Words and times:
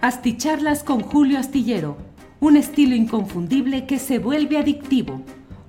Asticharlas 0.00 0.84
con 0.84 1.00
Julio 1.00 1.40
Astillero, 1.40 1.96
un 2.38 2.56
estilo 2.56 2.94
inconfundible 2.94 3.84
que 3.84 3.98
se 3.98 4.20
vuelve 4.20 4.56
adictivo. 4.56 5.22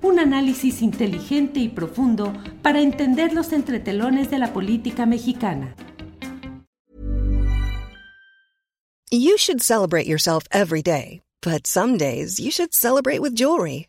Un 0.04 0.20
análisis 0.20 0.84
inteligente 0.84 1.60
y 1.60 1.68
profundo 1.68 2.32
para 2.62 2.80
entender 2.80 3.34
los 3.34 3.52
entretelones 3.54 4.30
de 4.30 4.38
la 4.38 4.54
política 4.54 5.08
mexicana. 5.08 5.76
You 9.12 9.36
should 9.38 9.62
celebrate 9.62 10.06
yourself 10.06 10.44
every 10.52 10.84
day, 10.84 11.22
but 11.42 11.66
some 11.66 11.98
days 11.98 12.40
you 12.40 12.52
should 12.52 12.72
celebrate 12.72 13.22
with 13.22 13.34
jewelry. 13.34 13.89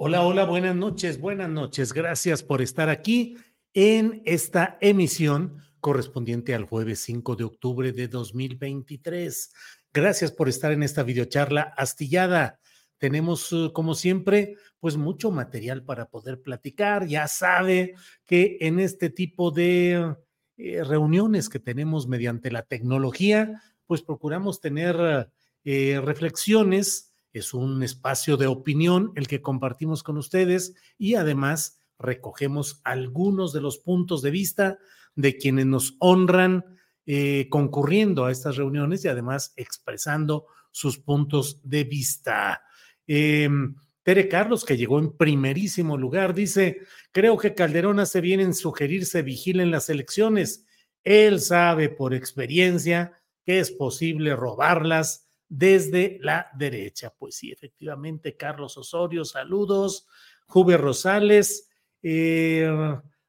Hola, 0.00 0.22
hola, 0.22 0.44
buenas 0.44 0.76
noches, 0.76 1.18
buenas 1.18 1.50
noches. 1.50 1.92
Gracias 1.92 2.44
por 2.44 2.62
estar 2.62 2.88
aquí 2.88 3.36
en 3.74 4.22
esta 4.26 4.78
emisión 4.80 5.56
correspondiente 5.80 6.54
al 6.54 6.66
jueves 6.66 7.00
5 7.00 7.34
de 7.34 7.42
octubre 7.42 7.90
de 7.90 8.06
2023. 8.06 9.52
Gracias 9.92 10.30
por 10.30 10.48
estar 10.48 10.70
en 10.70 10.84
esta 10.84 11.02
videocharla 11.02 11.62
astillada. 11.76 12.60
Tenemos, 12.98 13.52
uh, 13.52 13.72
como 13.72 13.96
siempre, 13.96 14.54
pues 14.78 14.96
mucho 14.96 15.32
material 15.32 15.82
para 15.82 16.08
poder 16.08 16.42
platicar. 16.42 17.08
Ya 17.08 17.26
sabe 17.26 17.96
que 18.24 18.56
en 18.60 18.78
este 18.78 19.10
tipo 19.10 19.50
de 19.50 20.14
eh, 20.58 20.84
reuniones 20.84 21.48
que 21.48 21.58
tenemos 21.58 22.06
mediante 22.06 22.52
la 22.52 22.62
tecnología, 22.62 23.60
pues 23.84 24.02
procuramos 24.02 24.60
tener 24.60 25.28
eh, 25.64 26.00
reflexiones 26.00 27.07
es 27.38 27.54
un 27.54 27.82
espacio 27.82 28.36
de 28.36 28.46
opinión 28.46 29.12
el 29.16 29.26
que 29.26 29.42
compartimos 29.42 30.02
con 30.02 30.18
ustedes 30.18 30.74
y 30.98 31.14
además 31.14 31.80
recogemos 31.98 32.80
algunos 32.84 33.52
de 33.52 33.60
los 33.60 33.78
puntos 33.78 34.22
de 34.22 34.30
vista 34.30 34.78
de 35.14 35.36
quienes 35.36 35.66
nos 35.66 35.96
honran 35.98 36.64
eh, 37.06 37.48
concurriendo 37.50 38.24
a 38.24 38.30
estas 38.30 38.56
reuniones 38.56 39.04
y 39.04 39.08
además 39.08 39.52
expresando 39.56 40.46
sus 40.70 40.98
puntos 40.98 41.60
de 41.64 41.84
vista. 41.84 42.62
Em, 43.06 43.74
Tere 44.02 44.28
Carlos, 44.28 44.64
que 44.64 44.76
llegó 44.76 44.98
en 44.98 45.16
primerísimo 45.16 45.96
lugar, 45.96 46.34
dice, 46.34 46.82
creo 47.12 47.36
que 47.36 47.54
Calderón 47.54 48.00
hace 48.00 48.20
bien 48.20 48.40
en 48.40 48.54
sugerirse 48.54 49.22
vigilen 49.22 49.70
las 49.70 49.90
elecciones. 49.90 50.66
Él 51.04 51.40
sabe 51.40 51.88
por 51.88 52.14
experiencia 52.14 53.20
que 53.44 53.60
es 53.60 53.70
posible 53.70 54.36
robarlas 54.36 55.27
desde 55.48 56.18
la 56.20 56.48
derecha. 56.54 57.12
Pues 57.16 57.36
sí, 57.36 57.50
efectivamente, 57.50 58.36
Carlos 58.36 58.76
Osorio, 58.76 59.24
saludos. 59.24 60.06
Juve 60.46 60.76
Rosales, 60.76 61.68
eh, 62.02 62.68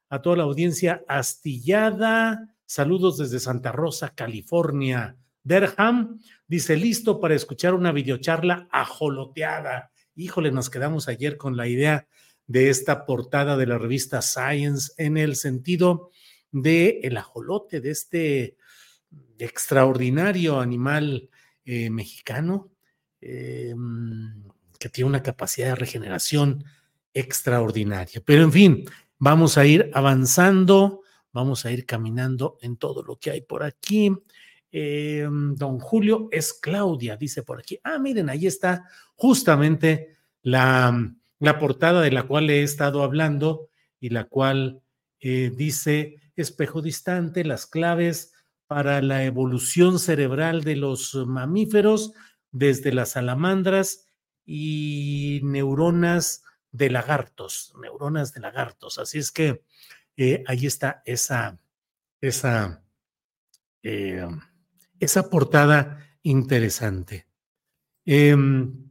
a 0.08 0.22
toda 0.22 0.36
la 0.36 0.42
audiencia 0.44 1.04
astillada, 1.06 2.56
saludos 2.66 3.18
desde 3.18 3.40
Santa 3.40 3.72
Rosa, 3.72 4.14
California. 4.14 5.16
Derham 5.42 6.20
dice, 6.46 6.76
listo 6.76 7.20
para 7.20 7.34
escuchar 7.34 7.74
una 7.74 7.92
videocharla 7.92 8.68
ajoloteada. 8.70 9.92
Híjole, 10.16 10.50
nos 10.50 10.70
quedamos 10.70 11.08
ayer 11.08 11.36
con 11.36 11.56
la 11.56 11.68
idea 11.68 12.06
de 12.46 12.68
esta 12.68 13.06
portada 13.06 13.56
de 13.56 13.66
la 13.66 13.78
revista 13.78 14.20
Science 14.22 14.92
en 14.96 15.16
el 15.16 15.36
sentido 15.36 16.10
de 16.50 17.00
el 17.04 17.16
ajolote, 17.16 17.80
de 17.80 17.90
este 17.90 18.56
extraordinario 19.38 20.58
animal 20.58 21.30
eh, 21.72 21.88
mexicano 21.88 22.72
eh, 23.20 23.72
que 24.76 24.88
tiene 24.88 25.08
una 25.08 25.22
capacidad 25.22 25.68
de 25.68 25.74
regeneración 25.76 26.64
extraordinaria. 27.14 28.20
Pero 28.24 28.42
en 28.42 28.50
fin, 28.50 28.84
vamos 29.20 29.56
a 29.56 29.64
ir 29.64 29.88
avanzando, 29.94 31.02
vamos 31.30 31.64
a 31.64 31.70
ir 31.70 31.86
caminando 31.86 32.58
en 32.60 32.76
todo 32.76 33.04
lo 33.04 33.20
que 33.20 33.30
hay 33.30 33.42
por 33.42 33.62
aquí. 33.62 34.10
Eh, 34.72 35.28
don 35.30 35.78
Julio 35.78 36.28
es 36.32 36.54
Claudia, 36.54 37.16
dice 37.16 37.44
por 37.44 37.60
aquí. 37.60 37.78
Ah, 37.84 38.00
miren, 38.00 38.28
ahí 38.30 38.48
está 38.48 38.88
justamente 39.14 40.16
la, 40.42 41.14
la 41.38 41.58
portada 41.60 42.00
de 42.00 42.10
la 42.10 42.24
cual 42.24 42.50
he 42.50 42.64
estado 42.64 43.04
hablando 43.04 43.68
y 44.00 44.08
la 44.08 44.24
cual 44.24 44.82
dice 45.20 46.16
espejo 46.34 46.82
distante, 46.82 47.44
las 47.44 47.66
claves 47.66 48.32
para 48.70 49.02
la 49.02 49.24
evolución 49.24 49.98
cerebral 49.98 50.62
de 50.62 50.76
los 50.76 51.16
mamíferos, 51.26 52.12
desde 52.52 52.92
las 52.92 53.10
salamandras 53.10 54.06
y 54.46 55.40
neuronas 55.42 56.44
de 56.70 56.88
lagartos, 56.88 57.74
neuronas 57.82 58.32
de 58.32 58.38
lagartos. 58.38 58.98
Así 58.98 59.18
es 59.18 59.32
que 59.32 59.64
eh, 60.16 60.44
ahí 60.46 60.66
está 60.66 61.02
esa, 61.04 61.58
esa, 62.20 62.84
eh, 63.82 64.28
esa 65.00 65.28
portada 65.28 66.06
interesante. 66.22 67.26
Em, 68.04 68.88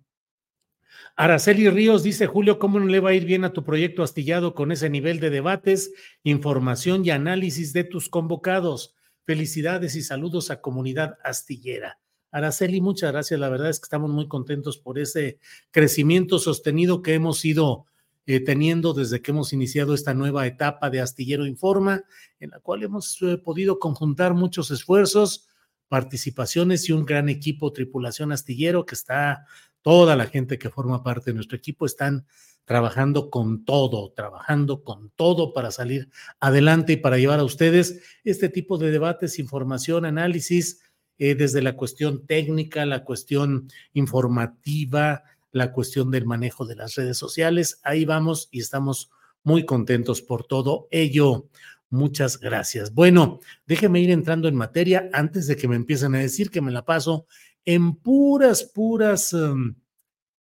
Araceli 1.15 1.69
Ríos 1.69 2.03
dice, 2.03 2.27
Julio, 2.27 2.59
¿cómo 2.59 2.81
no 2.81 2.87
le 2.87 2.99
va 2.99 3.11
a 3.11 3.13
ir 3.13 3.23
bien 3.23 3.45
a 3.45 3.53
tu 3.53 3.63
proyecto 3.63 4.03
astillado 4.03 4.55
con 4.55 4.73
ese 4.73 4.89
nivel 4.89 5.21
de 5.21 5.29
debates, 5.29 5.93
información 6.23 7.05
y 7.05 7.11
análisis 7.11 7.71
de 7.71 7.85
tus 7.85 8.09
convocados? 8.09 8.97
Felicidades 9.29 9.93
y 9.95 10.01
saludos 10.01 10.49
a 10.49 10.59
comunidad 10.59 11.19
astillera. 11.23 11.99
Araceli, 12.31 12.81
muchas 12.81 13.11
gracias. 13.11 13.39
La 13.39 13.47
verdad 13.47 13.69
es 13.69 13.79
que 13.79 13.83
estamos 13.83 14.09
muy 14.09 14.27
contentos 14.27 14.79
por 14.79 14.97
ese 14.97 15.37
crecimiento 15.69 16.39
sostenido 16.39 17.03
que 17.03 17.13
hemos 17.13 17.45
ido 17.45 17.85
eh, 18.25 18.39
teniendo 18.43 18.91
desde 18.91 19.21
que 19.21 19.29
hemos 19.29 19.53
iniciado 19.53 19.93
esta 19.93 20.15
nueva 20.15 20.47
etapa 20.47 20.89
de 20.89 21.01
Astillero 21.01 21.45
Informa, 21.45 22.05
en 22.39 22.49
la 22.49 22.59
cual 22.59 22.81
hemos 22.81 23.21
eh, 23.21 23.37
podido 23.37 23.77
conjuntar 23.77 24.33
muchos 24.33 24.71
esfuerzos, 24.71 25.47
participaciones 25.89 26.89
y 26.89 26.93
un 26.93 27.05
gran 27.05 27.29
equipo 27.29 27.71
tripulación 27.71 28.31
astillero 28.31 28.87
que 28.87 28.95
está, 28.95 29.45
toda 29.83 30.15
la 30.15 30.25
gente 30.25 30.57
que 30.57 30.71
forma 30.71 31.03
parte 31.03 31.29
de 31.29 31.35
nuestro 31.35 31.55
equipo 31.55 31.85
están 31.85 32.25
trabajando 32.69 33.31
con 33.31 33.65
todo, 33.65 34.11
trabajando 34.11 34.83
con 34.83 35.09
todo 35.15 35.53
para 35.53 35.71
salir 35.71 36.11
adelante 36.39 36.93
y 36.93 36.97
para 36.97 37.17
llevar 37.17 37.39
a 37.39 37.43
ustedes 37.43 38.03
este 38.23 38.47
tipo 38.47 38.77
de 38.77 38.91
debates, 38.91 39.39
información, 39.39 40.05
análisis, 40.05 40.79
eh, 41.17 41.33
desde 41.33 41.63
la 41.63 41.75
cuestión 41.75 42.27
técnica, 42.27 42.85
la 42.85 43.03
cuestión 43.03 43.69
informativa, 43.93 45.23
la 45.51 45.71
cuestión 45.71 46.11
del 46.11 46.27
manejo 46.27 46.63
de 46.67 46.75
las 46.75 46.93
redes 46.93 47.17
sociales. 47.17 47.79
Ahí 47.81 48.05
vamos 48.05 48.49
y 48.51 48.59
estamos 48.59 49.09
muy 49.41 49.65
contentos 49.65 50.21
por 50.21 50.45
todo 50.45 50.87
ello. 50.91 51.47
Muchas 51.89 52.39
gracias. 52.39 52.93
Bueno, 52.93 53.39
déjeme 53.65 53.99
ir 53.99 54.11
entrando 54.11 54.47
en 54.47 54.53
materia 54.53 55.09
antes 55.11 55.47
de 55.47 55.55
que 55.55 55.67
me 55.67 55.75
empiecen 55.75 56.13
a 56.13 56.19
decir 56.19 56.51
que 56.51 56.61
me 56.61 56.69
la 56.69 56.85
paso 56.85 57.25
en 57.65 57.95
puras, 57.95 58.63
puras 58.63 59.33
um, 59.33 59.73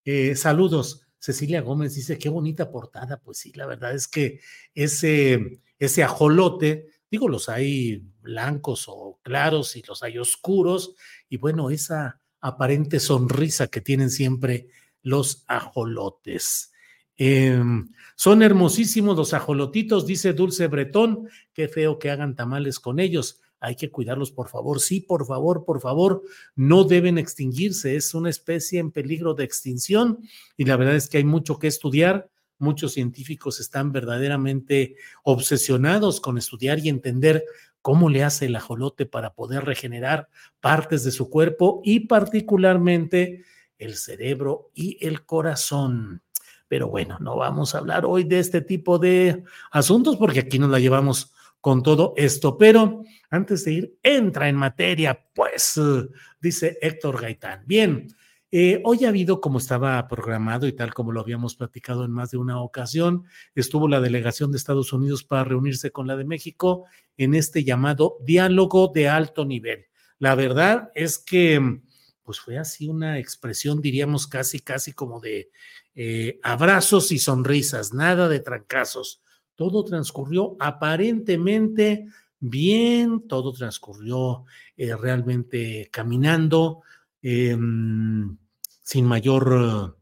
eh, 0.05 0.35
saludos 0.35 1.04
Cecilia 1.25 1.61
Gómez 1.61 1.95
dice, 1.95 2.19
qué 2.19 2.29
bonita 2.29 2.69
portada. 2.69 3.17
Pues 3.17 3.39
sí, 3.39 3.51
la 3.55 3.65
verdad 3.65 3.95
es 3.95 4.07
que 4.07 4.41
ese, 4.75 5.59
ese 5.79 6.03
ajolote, 6.03 6.89
digo, 7.09 7.27
los 7.27 7.49
hay 7.49 8.03
blancos 8.21 8.85
o 8.87 9.19
claros 9.23 9.75
y 9.75 9.81
los 9.81 10.03
hay 10.03 10.19
oscuros, 10.19 10.93
y 11.27 11.37
bueno, 11.37 11.71
esa 11.71 12.21
aparente 12.41 12.99
sonrisa 12.99 13.69
que 13.69 13.81
tienen 13.81 14.11
siempre 14.11 14.67
los 15.01 15.45
ajolotes. 15.47 16.71
Em, 17.17 17.89
son 18.15 18.43
hermosísimos 18.43 19.17
los 19.17 19.33
ajolotitos, 19.33 20.05
dice 20.05 20.33
Dulce 20.33 20.67
Bretón. 20.67 21.27
Qué 21.53 21.67
feo 21.67 21.97
que 21.97 22.11
hagan 22.11 22.35
tamales 22.35 22.79
con 22.79 22.99
ellos. 22.99 23.41
Hay 23.65 23.75
que 23.75 23.89
cuidarlos, 23.89 24.31
por 24.31 24.47
favor. 24.47 24.79
Sí, 24.79 25.01
por 25.01 25.25
favor, 25.25 25.65
por 25.65 25.81
favor, 25.81 26.21
no 26.55 26.83
deben 26.83 27.17
extinguirse. 27.17 27.95
Es 27.95 28.13
una 28.13 28.29
especie 28.29 28.79
en 28.79 28.91
peligro 28.91 29.33
de 29.33 29.43
extinción 29.43 30.19
y 30.55 30.65
la 30.65 30.77
verdad 30.77 30.95
es 30.95 31.09
que 31.09 31.17
hay 31.17 31.23
mucho 31.23 31.57
que 31.57 31.67
estudiar. 31.67 32.29
Muchos 32.57 32.93
científicos 32.93 33.59
están 33.59 33.91
verdaderamente 33.91 34.95
obsesionados 35.23 36.21
con 36.21 36.37
estudiar 36.37 36.79
y 36.79 36.89
entender 36.89 37.43
cómo 37.81 38.09
le 38.09 38.23
hace 38.23 38.45
el 38.45 38.55
ajolote 38.55 39.05
para 39.05 39.33
poder 39.33 39.65
regenerar 39.65 40.29
partes 40.61 41.03
de 41.03 41.11
su 41.11 41.29
cuerpo 41.29 41.81
y 41.83 42.01
particularmente 42.01 43.43
el 43.77 43.95
cerebro 43.95 44.69
y 44.73 44.97
el 45.05 45.25
corazón. 45.25 46.21
Pero 46.67 46.87
bueno, 46.87 47.17
no 47.19 47.35
vamos 47.35 47.75
a 47.75 47.79
hablar 47.79 48.05
hoy 48.05 48.23
de 48.23 48.39
este 48.39 48.61
tipo 48.61 48.99
de 48.99 49.43
asuntos 49.71 50.17
porque 50.17 50.39
aquí 50.39 50.59
nos 50.59 50.69
la 50.69 50.79
llevamos 50.79 51.34
con 51.65 51.81
todo 51.81 52.13
esto. 52.15 52.59
Pero 52.59 53.01
antes 53.31 53.65
de 53.65 53.71
ir, 53.73 53.97
entra 54.03 54.47
en 54.47 54.55
materia, 54.55 55.19
pues, 55.33 55.81
dice 56.39 56.77
Héctor 56.79 57.19
Gaitán. 57.19 57.63
Bien, 57.65 58.07
eh, 58.51 58.83
hoy 58.85 59.03
ha 59.03 59.09
habido, 59.09 59.41
como 59.41 59.57
estaba 59.57 60.07
programado 60.07 60.67
y 60.67 60.73
tal 60.73 60.93
como 60.93 61.11
lo 61.11 61.21
habíamos 61.21 61.55
platicado 61.55 62.05
en 62.05 62.11
más 62.11 62.29
de 62.29 62.37
una 62.37 62.61
ocasión, 62.61 63.23
estuvo 63.55 63.87
la 63.87 63.99
delegación 63.99 64.51
de 64.51 64.57
Estados 64.57 64.93
Unidos 64.93 65.23
para 65.23 65.43
reunirse 65.43 65.89
con 65.89 66.05
la 66.05 66.15
de 66.15 66.25
México 66.25 66.85
en 67.17 67.33
este 67.33 67.63
llamado 67.63 68.17
diálogo 68.23 68.91
de 68.93 69.09
alto 69.09 69.43
nivel. 69.43 69.87
La 70.19 70.35
verdad 70.35 70.91
es 70.93 71.17
que, 71.17 71.79
pues 72.21 72.39
fue 72.39 72.59
así 72.59 72.87
una 72.87 73.17
expresión, 73.17 73.81
diríamos 73.81 74.27
casi, 74.27 74.59
casi 74.59 74.93
como 74.93 75.19
de 75.19 75.49
eh, 75.95 76.39
abrazos 76.43 77.11
y 77.11 77.17
sonrisas, 77.17 77.91
nada 77.91 78.29
de 78.29 78.39
trancazos 78.39 79.23
todo 79.55 79.83
transcurrió 79.83 80.55
aparentemente 80.59 82.07
bien, 82.39 83.27
todo 83.27 83.53
transcurrió 83.53 84.45
eh, 84.77 84.95
realmente 84.95 85.89
caminando, 85.91 86.81
em, 87.21 88.37
sin 88.83 89.05
mayor 89.05 89.97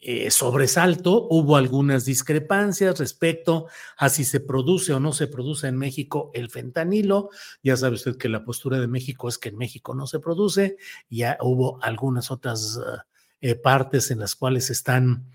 eh, 0.00 0.30
sobresalto. 0.30 1.26
Hubo 1.28 1.56
algunas 1.56 2.04
discrepancias 2.04 2.98
respecto 3.00 3.66
a 3.96 4.08
si 4.08 4.24
se 4.24 4.38
produce 4.38 4.92
o 4.92 5.00
no 5.00 5.12
se 5.12 5.26
produce 5.26 5.66
en 5.66 5.76
México 5.76 6.30
el 6.34 6.50
fentanilo. 6.50 7.30
Ya 7.62 7.76
sabe 7.76 7.96
usted 7.96 8.16
que 8.16 8.28
la 8.28 8.44
postura 8.44 8.78
de 8.78 8.86
México 8.86 9.28
es 9.28 9.38
que 9.38 9.48
en 9.48 9.56
México 9.56 9.94
no 9.94 10.06
se 10.06 10.20
produce. 10.20 10.76
Ya 11.10 11.36
hubo 11.40 11.82
algunas 11.82 12.30
otras 12.30 12.78
eh, 13.40 13.56
partes 13.56 14.12
en 14.12 14.20
las 14.20 14.36
cuales 14.36 14.70
están 14.70 15.26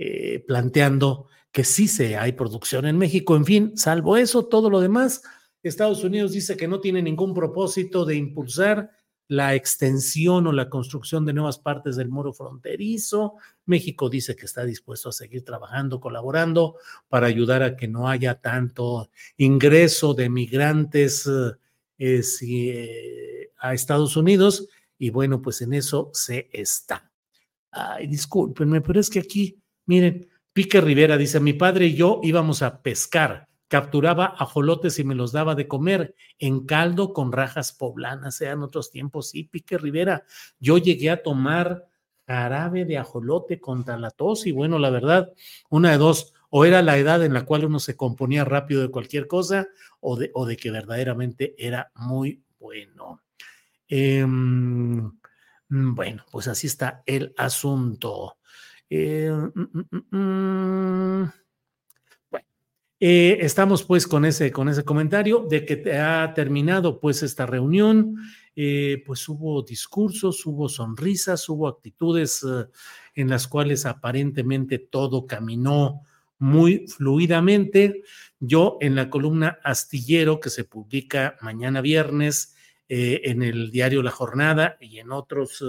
eh, 0.00 0.44
planteando 0.46 1.26
que 1.50 1.64
sí 1.64 1.88
se 1.88 2.16
hay 2.16 2.30
producción 2.32 2.86
en 2.86 2.96
México. 2.96 3.34
En 3.34 3.44
fin, 3.44 3.76
salvo 3.76 4.16
eso, 4.16 4.46
todo 4.46 4.70
lo 4.70 4.80
demás, 4.80 5.22
Estados 5.60 6.04
Unidos 6.04 6.30
dice 6.30 6.56
que 6.56 6.68
no 6.68 6.78
tiene 6.78 7.02
ningún 7.02 7.34
propósito 7.34 8.04
de 8.04 8.14
impulsar 8.14 8.92
la 9.26 9.56
extensión 9.56 10.46
o 10.46 10.52
la 10.52 10.70
construcción 10.70 11.26
de 11.26 11.32
nuevas 11.32 11.58
partes 11.58 11.96
del 11.96 12.10
muro 12.10 12.32
fronterizo. 12.32 13.34
México 13.66 14.08
dice 14.08 14.36
que 14.36 14.46
está 14.46 14.64
dispuesto 14.64 15.08
a 15.08 15.12
seguir 15.12 15.44
trabajando, 15.44 15.98
colaborando 15.98 16.76
para 17.08 17.26
ayudar 17.26 17.64
a 17.64 17.76
que 17.76 17.88
no 17.88 18.08
haya 18.08 18.40
tanto 18.40 19.10
ingreso 19.36 20.14
de 20.14 20.30
migrantes 20.30 21.28
eh, 21.98 22.22
eh, 22.40 23.50
a 23.58 23.74
Estados 23.74 24.16
Unidos. 24.16 24.68
Y 24.96 25.10
bueno, 25.10 25.42
pues 25.42 25.60
en 25.60 25.74
eso 25.74 26.10
se 26.14 26.48
está. 26.52 27.10
Ay, 27.72 28.06
discúlpenme, 28.06 28.80
pero 28.80 29.00
es 29.00 29.10
que 29.10 29.18
aquí 29.18 29.60
Miren, 29.88 30.28
Pique 30.52 30.82
Rivera 30.82 31.16
dice, 31.16 31.40
mi 31.40 31.54
padre 31.54 31.86
y 31.86 31.94
yo 31.94 32.20
íbamos 32.22 32.60
a 32.60 32.82
pescar, 32.82 33.48
capturaba 33.68 34.34
ajolotes 34.38 34.98
y 34.98 35.04
me 35.04 35.14
los 35.14 35.32
daba 35.32 35.54
de 35.54 35.66
comer 35.66 36.14
en 36.38 36.66
caldo 36.66 37.14
con 37.14 37.32
rajas 37.32 37.72
poblanas, 37.72 38.38
eran 38.42 38.62
otros 38.62 38.90
tiempos, 38.90 39.30
sí, 39.30 39.44
Pique 39.44 39.78
Rivera, 39.78 40.24
yo 40.60 40.76
llegué 40.76 41.08
a 41.08 41.22
tomar 41.22 41.86
jarabe 42.26 42.84
de 42.84 42.98
ajolote 42.98 43.60
contra 43.60 43.98
la 43.98 44.10
tos 44.10 44.46
y 44.46 44.52
bueno, 44.52 44.78
la 44.78 44.90
verdad, 44.90 45.32
una 45.70 45.92
de 45.92 45.96
dos, 45.96 46.34
o 46.50 46.66
era 46.66 46.82
la 46.82 46.98
edad 46.98 47.24
en 47.24 47.32
la 47.32 47.46
cual 47.46 47.64
uno 47.64 47.80
se 47.80 47.96
componía 47.96 48.44
rápido 48.44 48.82
de 48.82 48.90
cualquier 48.90 49.26
cosa 49.26 49.68
o 50.00 50.16
de, 50.16 50.30
o 50.34 50.44
de 50.44 50.58
que 50.58 50.70
verdaderamente 50.70 51.54
era 51.56 51.90
muy 51.94 52.42
bueno. 52.58 53.22
Em, 53.88 55.10
bueno, 55.70 56.26
pues 56.30 56.46
así 56.46 56.66
está 56.66 57.02
el 57.06 57.32
asunto. 57.38 58.37
Eh, 58.90 59.30
mm, 59.30 59.62
mm, 59.90 60.16
mm, 60.16 61.30
bueno, 62.30 62.46
eh, 63.00 63.38
estamos 63.40 63.84
pues 63.84 64.06
con 64.06 64.24
ese, 64.24 64.50
con 64.50 64.68
ese 64.68 64.82
comentario 64.84 65.46
de 65.48 65.66
que 65.66 65.92
ha 65.92 66.32
terminado 66.34 66.98
pues 66.98 67.22
esta 67.22 67.44
reunión, 67.44 68.16
eh, 68.56 69.02
pues 69.06 69.28
hubo 69.28 69.62
discursos, 69.62 70.44
hubo 70.46 70.68
sonrisas, 70.68 71.48
hubo 71.48 71.68
actitudes 71.68 72.44
en 73.14 73.28
las 73.28 73.46
cuales 73.46 73.84
aparentemente 73.84 74.78
todo 74.78 75.26
caminó 75.26 76.02
muy 76.38 76.86
fluidamente. 76.88 78.02
Yo 78.40 78.78
en 78.80 78.94
la 78.94 79.10
columna 79.10 79.58
Astillero 79.62 80.40
que 80.40 80.50
se 80.50 80.64
publica 80.64 81.36
mañana 81.42 81.80
viernes 81.82 82.54
en 82.88 83.42
el 83.42 83.70
diario 83.70 84.02
La 84.02 84.10
Jornada 84.10 84.78
y 84.80 84.98
en 84.98 85.12
otros 85.12 85.62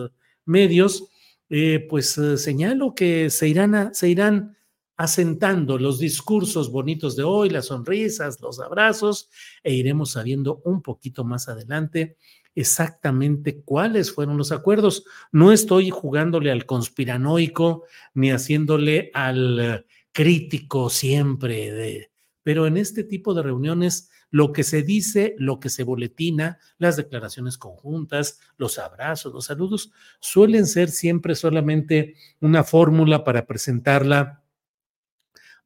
medios, 0.45 1.09
eh, 1.49 1.85
pues 1.89 2.17
eh, 2.17 2.37
señalo 2.37 2.93
que 2.93 3.29
se 3.29 3.47
irán, 3.47 3.93
se 3.93 4.09
irán 4.09 4.55
asentando 4.97 5.77
los 5.77 5.97
discursos 5.97 6.71
bonitos 6.71 7.15
de 7.15 7.23
hoy, 7.23 7.49
las 7.49 7.67
sonrisas, 7.67 8.41
los 8.41 8.59
abrazos, 8.59 9.29
e 9.63 9.73
iremos 9.73 10.11
sabiendo 10.11 10.61
un 10.65 10.81
poquito 10.81 11.23
más 11.23 11.47
adelante 11.47 12.17
exactamente 12.55 13.61
cuáles 13.63 14.11
fueron 14.11 14.37
los 14.37 14.51
acuerdos. 14.51 15.05
No 15.31 15.51
estoy 15.51 15.89
jugándole 15.89 16.51
al 16.51 16.65
conspiranoico 16.65 17.85
ni 18.13 18.31
haciéndole 18.31 19.11
al 19.13 19.59
eh, 19.59 19.85
crítico 20.11 20.89
siempre 20.89 21.71
de, 21.71 22.11
pero 22.43 22.67
en 22.67 22.77
este 22.77 23.03
tipo 23.03 23.33
de 23.33 23.43
reuniones 23.43 24.09
lo 24.31 24.51
que 24.51 24.63
se 24.63 24.83
dice, 24.83 25.35
lo 25.37 25.59
que 25.59 25.69
se 25.69 25.83
boletina, 25.83 26.59
las 26.77 26.97
declaraciones 26.97 27.57
conjuntas, 27.57 28.39
los 28.57 28.77
abrazos, 28.77 29.33
los 29.33 29.45
saludos, 29.45 29.91
suelen 30.19 30.67
ser 30.67 30.89
siempre 30.89 31.35
solamente 31.35 32.15
una 32.39 32.63
fórmula 32.63 33.23
para 33.23 33.45
presentarla 33.45 34.43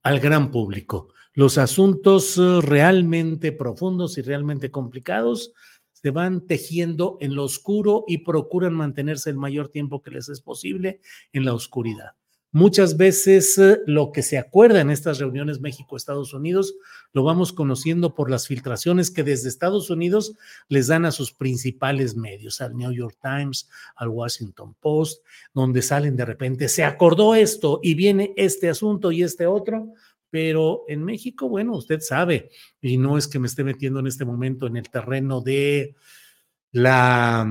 al 0.02 0.20
gran 0.20 0.52
público. 0.52 1.14
Los 1.34 1.58
asuntos 1.58 2.38
eh, 2.38 2.62
realmente 2.62 3.52
profundos 3.52 4.18
y 4.18 4.22
realmente 4.22 4.72
complicados 4.72 5.54
se 5.92 6.12
van 6.12 6.46
tejiendo 6.46 7.18
en 7.22 7.34
lo 7.34 7.46
oscuro 7.46 8.04
y 8.08 8.20
procuran 8.20 8.74
mantenerse 8.74 9.30
el 9.30 9.38
mayor 9.38 9.70
tiempo 9.70 10.02
que 10.02 10.12
les 10.12 10.30
es 10.30 10.42
posible 10.42 11.00
en 11.32 11.46
la 11.46 11.54
oscuridad. 11.54 12.12
Muchas 12.56 12.98
veces 12.98 13.58
eh, 13.58 13.80
lo 13.88 14.12
que 14.12 14.22
se 14.22 14.38
acuerda 14.38 14.80
en 14.80 14.92
estas 14.92 15.18
reuniones 15.18 15.60
México-Estados 15.60 16.36
Unidos 16.36 16.76
lo 17.12 17.24
vamos 17.24 17.52
conociendo 17.52 18.14
por 18.14 18.30
las 18.30 18.48
filtraciones 18.48 19.10
que 19.10 19.24
desde 19.24 19.50
Estados 19.50 19.90
Unidos 19.90 20.36
les 20.70 20.86
dan 20.86 21.06
a 21.06 21.12
sus 21.12 21.34
principales 21.34 22.16
medios, 22.16 22.62
al 22.62 22.78
New 22.78 22.92
York 22.92 23.18
Times, 23.24 23.68
al 23.96 24.10
Washington 24.10 24.76
Post, 24.80 25.26
donde 25.52 25.82
salen 25.82 26.16
de 26.16 26.26
repente, 26.26 26.70
se 26.70 26.84
acordó 26.84 27.34
esto 27.34 27.80
y 27.82 27.96
viene 27.96 28.36
este 28.38 28.70
asunto 28.70 29.12
y 29.12 29.24
este 29.24 29.48
otro, 29.48 29.92
pero 30.30 30.84
en 30.88 31.04
México, 31.04 31.50
bueno, 31.50 31.74
usted 31.74 32.02
sabe, 32.02 32.52
y 32.80 32.98
no 32.98 33.18
es 33.18 33.28
que 33.28 33.40
me 33.40 33.48
esté 33.48 33.64
metiendo 33.64 34.00
en 34.00 34.06
este 34.06 34.26
momento 34.26 34.68
en 34.68 34.78
el 34.78 34.92
terreno 34.92 35.42
de 35.42 35.96
la 36.72 37.48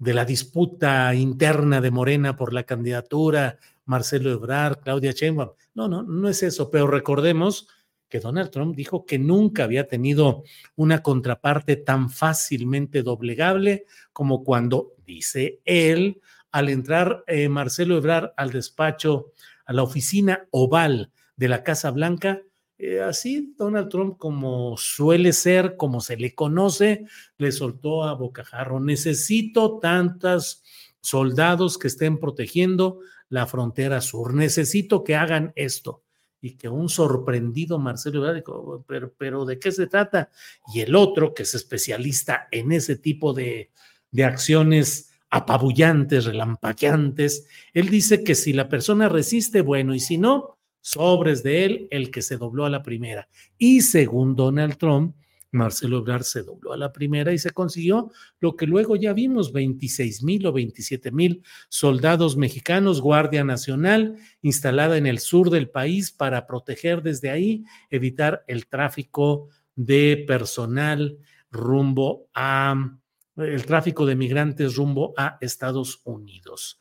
de 0.00 0.14
la 0.14 0.24
disputa 0.24 1.14
interna 1.14 1.82
de 1.82 1.90
Morena 1.90 2.34
por 2.34 2.54
la 2.54 2.62
candidatura 2.62 3.58
Marcelo 3.90 4.30
Ebrard, 4.30 4.78
Claudia 4.84 5.10
Sheinbaum. 5.10 5.50
No, 5.74 5.88
no, 5.88 6.04
no 6.04 6.28
es 6.28 6.44
eso, 6.44 6.70
pero 6.70 6.86
recordemos 6.86 7.66
que 8.08 8.20
Donald 8.20 8.50
Trump 8.50 8.76
dijo 8.76 9.04
que 9.04 9.18
nunca 9.18 9.64
había 9.64 9.88
tenido 9.88 10.44
una 10.76 11.02
contraparte 11.02 11.74
tan 11.74 12.08
fácilmente 12.08 13.02
doblegable 13.02 13.86
como 14.12 14.44
cuando, 14.44 14.94
dice 15.04 15.60
él, 15.64 16.20
al 16.52 16.68
entrar 16.68 17.24
eh, 17.26 17.48
Marcelo 17.48 17.96
Ebrard 17.96 18.30
al 18.36 18.52
despacho, 18.52 19.32
a 19.64 19.72
la 19.72 19.82
oficina 19.82 20.46
oval 20.52 21.10
de 21.34 21.48
la 21.48 21.64
Casa 21.64 21.90
Blanca, 21.90 22.42
eh, 22.78 23.00
así 23.00 23.54
Donald 23.58 23.88
Trump, 23.88 24.18
como 24.18 24.76
suele 24.76 25.32
ser, 25.32 25.76
como 25.76 26.00
se 26.00 26.16
le 26.16 26.32
conoce, 26.36 27.06
le 27.38 27.50
soltó 27.50 28.04
a 28.04 28.14
bocajarro, 28.14 28.78
necesito 28.78 29.80
tantos 29.80 30.62
soldados 31.00 31.76
que 31.76 31.88
estén 31.88 32.18
protegiendo 32.18 33.00
la 33.30 33.46
frontera 33.46 34.02
sur. 34.02 34.34
Necesito 34.34 35.02
que 35.02 35.16
hagan 35.16 35.52
esto. 35.56 36.04
Y 36.42 36.56
que 36.56 36.68
un 36.68 36.88
sorprendido 36.88 37.78
Marcelo 37.78 38.18
Ebrard 38.18 38.36
dijo, 38.36 38.84
pero, 38.86 39.12
pero 39.16 39.44
¿de 39.44 39.58
qué 39.58 39.72
se 39.72 39.86
trata? 39.86 40.30
Y 40.74 40.80
el 40.80 40.94
otro, 40.94 41.34
que 41.34 41.42
es 41.42 41.54
especialista 41.54 42.48
en 42.50 42.72
ese 42.72 42.96
tipo 42.96 43.32
de, 43.32 43.70
de 44.10 44.24
acciones 44.24 45.10
apabullantes, 45.28 46.24
relampaqueantes, 46.24 47.46
él 47.72 47.88
dice 47.88 48.24
que 48.24 48.34
si 48.34 48.52
la 48.52 48.68
persona 48.68 49.08
resiste, 49.08 49.60
bueno, 49.60 49.94
y 49.94 50.00
si 50.00 50.18
no, 50.18 50.58
sobres 50.80 51.42
de 51.42 51.64
él 51.64 51.88
el 51.90 52.10
que 52.10 52.22
se 52.22 52.36
dobló 52.36 52.64
a 52.64 52.70
la 52.70 52.82
primera. 52.82 53.28
Y 53.58 53.82
según 53.82 54.34
Donald 54.34 54.76
Trump, 54.76 55.14
Marcelo 55.52 55.98
Ebrard 55.98 56.22
se 56.22 56.42
dobló 56.42 56.72
a 56.72 56.76
la 56.76 56.92
primera 56.92 57.32
y 57.32 57.38
se 57.38 57.50
consiguió 57.50 58.10
lo 58.38 58.56
que 58.56 58.66
luego 58.66 58.96
ya 58.96 59.12
vimos, 59.12 59.52
26 59.52 60.22
mil 60.22 60.46
o 60.46 60.52
27 60.52 61.10
mil 61.10 61.42
soldados 61.68 62.36
mexicanos, 62.36 63.00
Guardia 63.00 63.44
Nacional, 63.44 64.16
instalada 64.42 64.96
en 64.96 65.06
el 65.06 65.18
sur 65.18 65.50
del 65.50 65.68
país 65.68 66.12
para 66.12 66.46
proteger 66.46 67.02
desde 67.02 67.30
ahí, 67.30 67.64
evitar 67.90 68.44
el 68.46 68.66
tráfico 68.66 69.48
de 69.74 70.24
personal 70.26 71.18
rumbo 71.50 72.28
a, 72.34 72.96
el 73.36 73.66
tráfico 73.66 74.06
de 74.06 74.14
migrantes 74.14 74.76
rumbo 74.76 75.14
a 75.16 75.38
Estados 75.40 76.00
Unidos. 76.04 76.78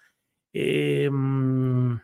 Em, 0.54 2.00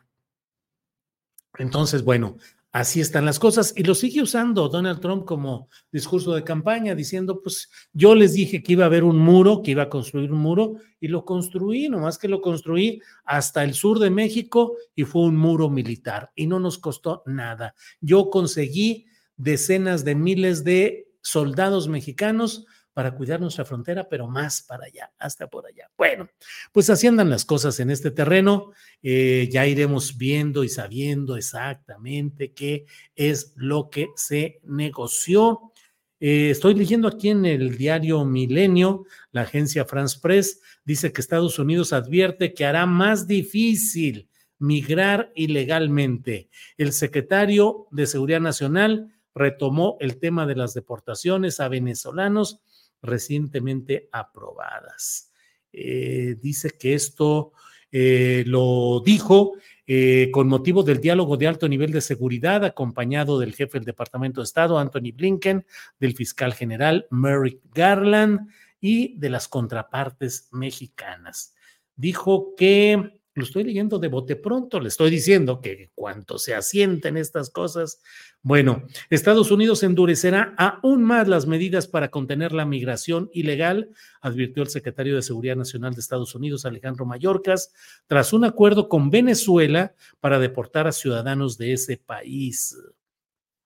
entonces, 1.57 2.03
bueno, 2.03 2.38
Así 2.75 3.00
están 3.00 3.24
las 3.24 3.39
cosas 3.39 3.74
y 3.77 3.84
lo 3.84 3.96
sigue 3.96 4.22
usando 4.22 4.67
Donald 4.67 5.00
Trump 5.00 5.24
como 5.24 5.70
discurso 5.94 6.36
de 6.36 6.44
campaña, 6.44 6.94
diciendo, 6.94 7.39
pues 7.41 7.70
yo 7.94 8.13
les 8.15 8.34
dije 8.34 8.62
que 8.62 8.74
iba 8.74 8.84
a 8.84 8.88
haber 8.88 9.05
un 9.05 9.17
muro, 9.17 9.62
que 9.62 9.72
iba 9.72 9.84
a 9.84 9.89
construir 9.89 10.29
un 10.34 10.39
muro 10.39 10.75
y 11.00 11.08
lo 11.08 11.24
construí, 11.24 11.88
nomás 11.88 12.17
que 12.17 12.27
lo 12.27 12.41
construí 12.41 13.01
hasta 13.24 13.63
el 13.63 13.75
sur 13.75 14.00
de 14.00 14.10
México 14.10 14.75
y 14.94 15.05
fue 15.05 15.22
un 15.22 15.38
muro 15.38 15.70
militar 15.70 16.34
y 16.36 16.48
no 16.48 16.60
nos 16.60 16.77
costó 16.77 17.24
nada. 17.25 17.75
Yo 18.01 18.29
conseguí 18.29 19.05
decenas 19.38 20.03
de 20.03 20.15
miles 20.15 20.65
de 20.65 21.08
soldados 21.22 21.88
mexicanos 21.88 22.65
para 22.96 23.14
cuidar 23.14 23.42
nuestra 23.42 23.66
frontera, 23.66 24.08
pero 24.08 24.25
más 24.25 24.62
para 24.62 24.86
allá, 24.86 25.12
hasta 25.20 25.48
por 25.48 25.68
allá. 25.68 25.92
Bueno, 25.98 26.30
pues 26.72 26.90
así 26.90 27.08
andan 27.08 27.30
las 27.30 27.44
cosas 27.44 27.78
en 27.82 27.92
este 27.92 28.10
terreno. 28.10 28.72
Eh, 29.04 29.50
ya 29.52 29.68
iremos 29.68 30.18
viendo 30.18 30.64
y 30.64 30.70
sabiendo 30.70 31.36
exactamente 31.36 32.54
qué 32.54 32.86
es 33.14 33.52
lo 33.58 33.90
que 33.90 34.08
se 34.16 34.62
negoció. 34.64 35.74
Eh, 36.22 36.52
estoy 36.52 36.74
leyendo 36.74 37.10
aquí 37.10 37.32
en 37.32 37.46
el 37.46 37.78
diario 37.78 38.24
Milenio, 38.24 39.04
la 39.34 39.42
agencia 39.42 39.84
France 39.84 40.18
Press 40.22 40.62
dice 40.86 41.12
que 41.12 41.20
Estados 41.20 41.60
Unidos 41.60 41.92
advierte 41.92 42.54
que 42.54 42.64
hará 42.64 42.86
más 42.86 43.28
difícil 43.28 44.30
migrar 44.58 45.34
ilegalmente. 45.36 46.48
El 46.78 46.94
secretario 46.94 47.88
de 47.92 48.08
Seguridad 48.08 48.40
Nacional 48.40 49.12
retomó 49.34 49.98
el 50.00 50.18
tema 50.18 50.46
de 50.46 50.56
las 50.56 50.74
deportaciones 50.74 51.60
a 51.60 51.68
venezolanos 51.68 52.62
recientemente 53.05 54.09
aprobadas. 54.12 55.31
Eh, 55.71 56.38
dice 56.41 56.71
que 56.71 56.93
esto 56.93 57.51
eh, 57.91 58.43
lo 58.47 59.01
dijo 59.05 59.53
eh, 59.88 60.29
con 60.31 60.47
motivo 60.47 60.83
del 60.83 61.00
diálogo 61.00 61.38
de 61.38 61.47
alto 61.47 61.69
nivel 61.69 61.91
de 61.91 62.01
seguridad, 62.01 62.65
acompañado 62.65 63.39
del 63.39 63.53
jefe 63.53 63.77
del 63.77 63.85
Departamento 63.85 64.41
de 64.41 64.45
Estado, 64.45 64.79
Anthony 64.79 65.12
Blinken, 65.13 65.65
del 66.00 66.15
fiscal 66.15 66.53
general 66.53 67.07
Merrick 67.12 67.62
Garland 67.74 68.50
y 68.81 69.17
de 69.19 69.29
las 69.29 69.47
contrapartes 69.47 70.50
mexicanas. 70.51 71.53
Dijo 71.95 72.55
que 72.55 73.19
lo 73.36 73.44
estoy 73.44 73.65
leyendo 73.65 74.00
de 74.00 74.08
bote 74.08 74.38
pronto, 74.38 74.80
le 74.80 74.88
estoy 74.88 75.10
diciendo 75.10 75.60
que 75.60 75.92
cuanto 75.94 76.39
se 76.39 76.56
asienten 76.56 77.18
estas 77.18 77.50
cosas, 77.50 78.01
bueno, 78.42 78.84
Estados 79.10 79.51
Unidos 79.51 79.84
endurecerá 79.84 80.56
aún 80.58 81.04
más 81.04 81.27
las 81.27 81.46
medidas 81.46 81.86
para 81.86 82.10
contener 82.10 82.54
la 82.54 82.65
migración 82.65 83.30
ilegal, 83.34 83.89
advirtió 84.22 84.63
el 84.63 84.70
secretario 84.70 85.15
de 85.15 85.22
Seguridad 85.22 85.58
Nacional 85.58 85.94
de 85.94 86.00
Estados 86.00 86.34
Unidos, 86.34 86.65
Alejandro 86.65 87.06
Mayorkas, 87.06 87.74
tras 88.08 88.32
un 88.32 88.46
acuerdo 88.46 88.88
con 88.88 89.10
Venezuela 89.10 89.94
para 90.22 90.39
deportar 90.39 90.88
a 90.88 90.94
ciudadanos 90.94 91.58
de 91.58 91.74
ese 91.74 91.98
país. 91.98 92.77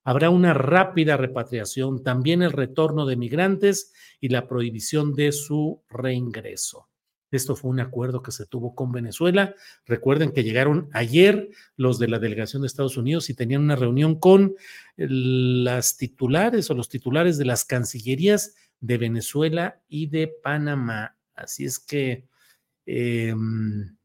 Habrá 0.03 0.31
una 0.31 0.55
rápida 0.55 1.15
repatriación, 1.15 2.01
también 2.01 2.41
el 2.41 2.53
retorno 2.53 3.05
de 3.05 3.17
migrantes 3.17 3.93
y 4.19 4.29
la 4.29 4.47
prohibición 4.47 5.13
de 5.13 5.31
su 5.31 5.83
reingreso. 5.89 6.87
Esto 7.31 7.55
fue 7.55 7.71
un 7.71 7.79
acuerdo 7.79 8.21
que 8.21 8.31
se 8.31 8.45
tuvo 8.45 8.73
con 8.73 8.91
Venezuela. 8.91 9.55
Recuerden 9.85 10.31
que 10.31 10.43
llegaron 10.43 10.89
ayer 10.93 11.49
los 11.75 11.99
de 11.99 12.07
la 12.07 12.19
delegación 12.19 12.61
de 12.61 12.67
Estados 12.67 12.97
Unidos 12.97 13.29
y 13.29 13.35
tenían 13.35 13.61
una 13.61 13.75
reunión 13.75 14.19
con 14.19 14.55
las 14.97 15.97
titulares 15.97 16.69
o 16.69 16.73
los 16.73 16.89
titulares 16.89 17.37
de 17.37 17.45
las 17.45 17.65
cancillerías 17.65 18.55
de 18.79 18.97
Venezuela 18.97 19.81
y 19.87 20.07
de 20.07 20.27
Panamá. 20.27 21.17
Así 21.35 21.65
es 21.65 21.79
que 21.79 22.27
em, 22.85 23.95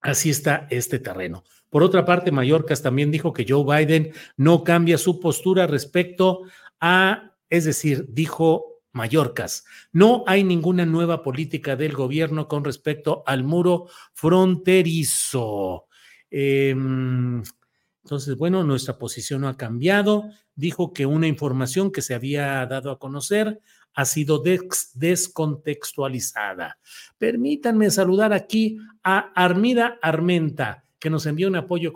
así 0.00 0.30
está 0.30 0.66
este 0.70 0.98
terreno. 0.98 1.44
Por 1.68 1.84
otra 1.84 2.04
parte, 2.04 2.32
Mallorcas 2.32 2.82
también 2.82 3.12
dijo 3.12 3.32
que 3.32 3.46
Joe 3.48 3.64
Biden 3.64 4.12
no 4.36 4.64
cambia 4.64 4.98
su 4.98 5.20
postura 5.20 5.68
respecto 5.68 6.42
a, 6.80 7.36
es 7.48 7.64
decir, 7.64 8.06
dijo 8.08 8.69
Mallorcas. 8.92 9.64
No 9.92 10.24
hay 10.26 10.44
ninguna 10.44 10.84
nueva 10.84 11.22
política 11.22 11.76
del 11.76 11.92
gobierno 11.92 12.48
con 12.48 12.64
respecto 12.64 13.22
al 13.26 13.44
muro 13.44 13.86
fronterizo. 14.14 15.86
Em, 16.30 17.42
entonces, 18.04 18.36
bueno, 18.36 18.64
nuestra 18.64 18.98
posición 18.98 19.42
no 19.42 19.48
ha 19.48 19.56
cambiado. 19.56 20.24
Dijo 20.54 20.92
que 20.92 21.06
una 21.06 21.28
información 21.28 21.92
que 21.92 22.02
se 22.02 22.14
había 22.14 22.66
dado 22.66 22.90
a 22.90 22.98
conocer 22.98 23.60
ha 23.94 24.04
sido 24.04 24.42
descontextualizada. 24.42 26.78
Permítanme 27.18 27.90
saludar 27.90 28.32
aquí 28.32 28.78
a 29.02 29.32
Armida 29.34 29.98
Armenta 30.02 30.84
que 31.00 31.10
nos 31.10 31.26
envió 31.26 31.48
un 31.48 31.56
apoyo 31.56 31.92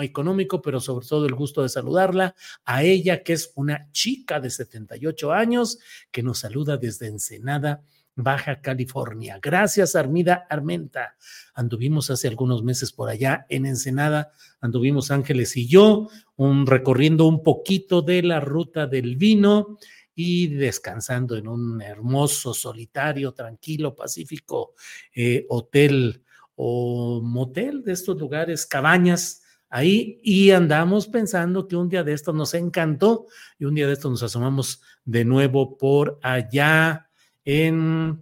económico, 0.00 0.62
pero 0.62 0.80
sobre 0.80 1.06
todo 1.06 1.26
el 1.26 1.34
gusto 1.34 1.62
de 1.62 1.68
saludarla, 1.68 2.34
a 2.64 2.82
ella, 2.82 3.22
que 3.22 3.34
es 3.34 3.52
una 3.54 3.92
chica 3.92 4.40
de 4.40 4.50
78 4.50 5.32
años, 5.32 5.78
que 6.10 6.22
nos 6.22 6.38
saluda 6.38 6.78
desde 6.78 7.08
Ensenada, 7.08 7.84
Baja 8.16 8.60
California. 8.60 9.38
Gracias, 9.40 9.94
Armida 9.94 10.46
Armenta. 10.48 11.14
Anduvimos 11.54 12.10
hace 12.10 12.26
algunos 12.26 12.64
meses 12.64 12.90
por 12.90 13.10
allá 13.10 13.46
en 13.48 13.66
Ensenada, 13.66 14.32
anduvimos 14.60 15.12
Ángeles 15.12 15.56
y 15.56 15.68
yo, 15.68 16.08
un, 16.34 16.66
recorriendo 16.66 17.26
un 17.26 17.44
poquito 17.44 18.02
de 18.02 18.22
la 18.22 18.40
ruta 18.40 18.86
del 18.86 19.16
vino 19.16 19.78
y 20.14 20.48
descansando 20.48 21.36
en 21.36 21.46
un 21.46 21.80
hermoso, 21.80 22.54
solitario, 22.54 23.32
tranquilo, 23.32 23.94
pacífico 23.94 24.74
eh, 25.14 25.46
hotel 25.48 26.24
o 26.60 27.20
motel 27.22 27.84
de 27.84 27.92
estos 27.92 28.18
lugares, 28.18 28.66
cabañas 28.66 29.42
ahí 29.70 30.20
y 30.24 30.50
andamos 30.50 31.06
pensando 31.06 31.68
que 31.68 31.76
un 31.76 31.88
día 31.88 32.02
de 32.02 32.12
estos 32.12 32.34
nos 32.34 32.52
encantó 32.52 33.26
y 33.60 33.64
un 33.64 33.76
día 33.76 33.86
de 33.86 33.92
estos 33.92 34.10
nos 34.10 34.24
asomamos 34.24 34.82
de 35.04 35.24
nuevo 35.24 35.78
por 35.78 36.18
allá 36.20 37.08
en 37.44 38.20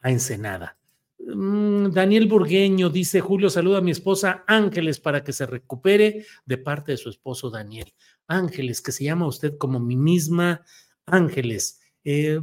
a 0.00 0.12
Ensenada. 0.12 0.78
Mm, 1.18 1.90
Daniel 1.90 2.28
Burgueño 2.28 2.88
dice, 2.88 3.20
Julio, 3.20 3.50
saluda 3.50 3.78
a 3.78 3.80
mi 3.80 3.90
esposa 3.90 4.44
Ángeles 4.46 5.00
para 5.00 5.24
que 5.24 5.32
se 5.32 5.44
recupere 5.44 6.24
de 6.44 6.58
parte 6.58 6.92
de 6.92 6.98
su 6.98 7.08
esposo 7.08 7.50
Daniel. 7.50 7.92
Ángeles, 8.28 8.80
que 8.80 8.92
se 8.92 9.02
llama 9.02 9.26
usted 9.26 9.58
como 9.58 9.80
mi 9.80 9.96
misma 9.96 10.64
Ángeles. 11.04 11.80
Eh, 12.04 12.38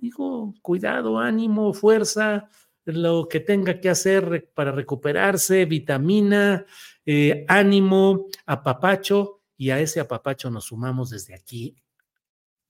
digo, 0.00 0.54
cuidado, 0.62 1.18
ánimo, 1.18 1.74
fuerza, 1.74 2.48
lo 2.84 3.28
que 3.28 3.40
tenga 3.40 3.80
que 3.80 3.88
hacer 3.88 4.50
para 4.54 4.72
recuperarse, 4.72 5.64
vitamina, 5.64 6.66
eh, 7.04 7.44
ánimo, 7.48 8.26
apapacho, 8.46 9.42
y 9.56 9.70
a 9.70 9.80
ese 9.80 10.00
apapacho 10.00 10.50
nos 10.50 10.64
sumamos 10.66 11.10
desde 11.10 11.34
aquí. 11.34 11.76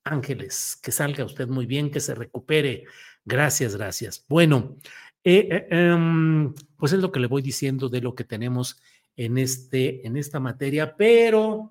Ángeles, 0.04 0.78
que 0.82 0.92
salga 0.92 1.24
usted 1.24 1.48
muy 1.48 1.64
bien, 1.64 1.90
que 1.90 2.00
se 2.00 2.14
recupere. 2.14 2.84
Gracias, 3.24 3.76
gracias. 3.76 4.24
Bueno, 4.28 4.76
eh, 5.24 5.48
eh, 5.50 5.66
em, 5.70 6.52
pues 6.76 6.92
es 6.92 6.98
lo 6.98 7.12
que 7.12 7.20
le 7.20 7.28
voy 7.28 7.40
diciendo 7.40 7.88
de 7.88 8.00
lo 8.00 8.14
que 8.14 8.24
tenemos 8.24 8.80
en, 9.16 9.38
este, 9.38 10.06
en 10.06 10.16
esta 10.16 10.40
materia, 10.40 10.96
pero 10.96 11.70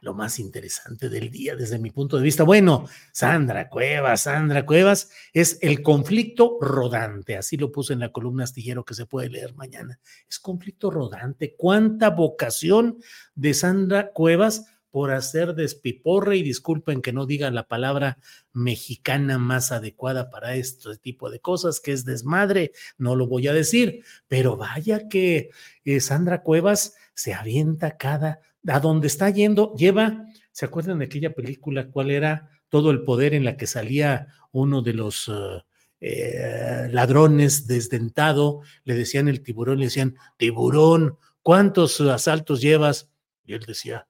lo 0.00 0.14
más 0.14 0.38
interesante 0.38 1.08
del 1.08 1.30
día 1.30 1.56
desde 1.56 1.78
mi 1.78 1.90
punto 1.90 2.16
de 2.16 2.22
vista. 2.22 2.44
Bueno, 2.44 2.86
Sandra 3.12 3.68
Cuevas, 3.68 4.22
Sandra 4.22 4.64
Cuevas 4.64 5.10
es 5.32 5.58
el 5.62 5.82
conflicto 5.82 6.58
rodante, 6.60 7.36
así 7.36 7.56
lo 7.56 7.72
puse 7.72 7.92
en 7.92 8.00
la 8.00 8.12
columna 8.12 8.44
astillero 8.44 8.84
que 8.84 8.94
se 8.94 9.06
puede 9.06 9.30
leer 9.30 9.54
mañana. 9.54 9.98
Es 10.28 10.38
conflicto 10.38 10.90
rodante. 10.90 11.54
¿Cuánta 11.56 12.10
vocación 12.10 12.98
de 13.34 13.54
Sandra 13.54 14.12
Cuevas? 14.12 14.66
por 14.90 15.10
hacer 15.10 15.54
despiporre 15.54 16.36
y 16.36 16.42
disculpen 16.42 17.02
que 17.02 17.12
no 17.12 17.26
diga 17.26 17.50
la 17.50 17.68
palabra 17.68 18.18
mexicana 18.52 19.38
más 19.38 19.70
adecuada 19.70 20.30
para 20.30 20.54
este 20.54 20.96
tipo 20.96 21.30
de 21.30 21.40
cosas, 21.40 21.80
que 21.80 21.92
es 21.92 22.04
desmadre, 22.04 22.72
no 22.96 23.14
lo 23.14 23.26
voy 23.26 23.48
a 23.48 23.52
decir, 23.52 24.02
pero 24.28 24.56
vaya 24.56 25.08
que 25.08 25.50
eh, 25.84 26.00
Sandra 26.00 26.42
Cuevas 26.42 26.96
se 27.14 27.34
avienta 27.34 27.96
cada 27.96 28.40
a 28.68 28.80
dónde 28.80 29.06
está 29.06 29.30
yendo, 29.30 29.74
lleva, 29.74 30.26
¿se 30.52 30.64
acuerdan 30.64 30.98
de 30.98 31.06
aquella 31.06 31.34
película? 31.34 31.88
¿Cuál 31.88 32.10
era 32.10 32.50
todo 32.68 32.90
el 32.90 33.02
poder 33.02 33.34
en 33.34 33.44
la 33.44 33.56
que 33.56 33.66
salía 33.66 34.28
uno 34.52 34.82
de 34.82 34.92
los 34.92 35.28
eh, 35.28 35.62
eh, 36.00 36.88
ladrones 36.90 37.66
desdentado? 37.66 38.62
Le 38.84 38.94
decían 38.94 39.28
el 39.28 39.42
tiburón, 39.42 39.78
le 39.78 39.86
decían, 39.86 40.16
tiburón, 40.36 41.18
¿cuántos 41.42 42.00
asaltos 42.00 42.60
llevas? 42.60 43.08
Y 43.44 43.54
él 43.54 43.64
decía, 43.66 44.06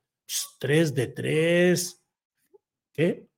tres 0.58 0.94
de 0.94 1.06
tres. 1.06 2.02
¿qué? 2.92 3.28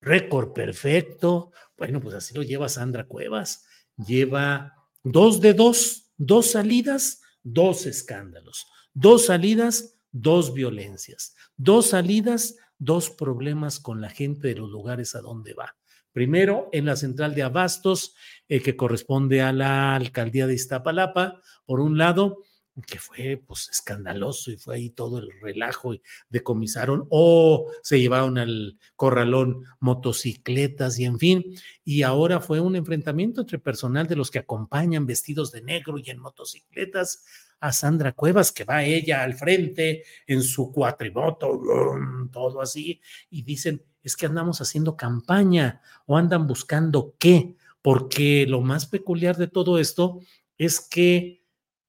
Récord 0.00 0.52
perfecto. 0.52 1.52
Bueno, 1.76 2.00
pues 2.00 2.14
así 2.14 2.34
lo 2.34 2.42
lleva 2.42 2.68
Sandra 2.68 3.06
Cuevas. 3.06 3.66
Lleva 3.96 4.74
dos 5.02 5.40
de 5.40 5.52
dos, 5.52 6.10
dos 6.16 6.52
salidas, 6.52 7.20
dos 7.42 7.84
escándalos. 7.84 8.66
Dos 8.94 9.26
salidas, 9.26 9.98
dos 10.12 10.54
violencias. 10.54 11.34
Dos 11.56 11.88
salidas, 11.88 12.56
dos 12.78 13.10
problemas 13.10 13.80
con 13.80 14.00
la 14.00 14.10
gente 14.10 14.48
de 14.48 14.56
los 14.56 14.70
lugares 14.70 15.14
a 15.14 15.20
donde 15.20 15.54
va. 15.54 15.76
Primero, 16.12 16.68
en 16.72 16.86
la 16.86 16.96
central 16.96 17.34
de 17.34 17.44
Abastos, 17.44 18.14
eh, 18.48 18.60
que 18.60 18.76
corresponde 18.76 19.42
a 19.42 19.52
la 19.52 19.94
alcaldía 19.94 20.46
de 20.46 20.54
Iztapalapa, 20.54 21.40
por 21.64 21.80
un 21.80 21.98
lado, 21.98 22.38
que 22.86 22.98
fue 22.98 23.42
pues 23.46 23.68
escandaloso 23.68 24.50
y 24.50 24.56
fue 24.56 24.76
ahí 24.76 24.90
todo 24.90 25.18
el 25.18 25.30
relajo 25.40 25.94
y 25.94 26.02
decomisaron 26.28 27.06
o 27.10 27.70
se 27.82 28.00
llevaron 28.00 28.38
al 28.38 28.78
corralón 28.96 29.64
motocicletas 29.80 30.98
y 30.98 31.04
en 31.04 31.18
fin, 31.18 31.44
y 31.84 32.02
ahora 32.02 32.40
fue 32.40 32.60
un 32.60 32.76
enfrentamiento 32.76 33.42
entre 33.42 33.58
personal 33.58 34.06
de 34.06 34.16
los 34.16 34.30
que 34.30 34.38
acompañan 34.38 35.06
vestidos 35.06 35.52
de 35.52 35.62
negro 35.62 35.98
y 35.98 36.10
en 36.10 36.20
motocicletas 36.20 37.24
a 37.60 37.72
Sandra 37.72 38.12
Cuevas, 38.12 38.52
que 38.52 38.64
va 38.64 38.82
ella 38.82 39.22
al 39.22 39.34
frente 39.34 40.04
en 40.26 40.42
su 40.42 40.72
cuatrimoto, 40.72 41.60
todo 42.32 42.60
así, 42.60 43.00
y 43.28 43.42
dicen, 43.42 43.82
es 44.02 44.16
que 44.16 44.26
andamos 44.26 44.60
haciendo 44.60 44.96
campaña 44.96 45.82
o 46.06 46.16
andan 46.16 46.46
buscando 46.46 47.14
qué, 47.18 47.56
porque 47.82 48.46
lo 48.48 48.60
más 48.60 48.86
peculiar 48.86 49.36
de 49.36 49.48
todo 49.48 49.78
esto 49.78 50.20
es 50.58 50.80
que 50.80 51.42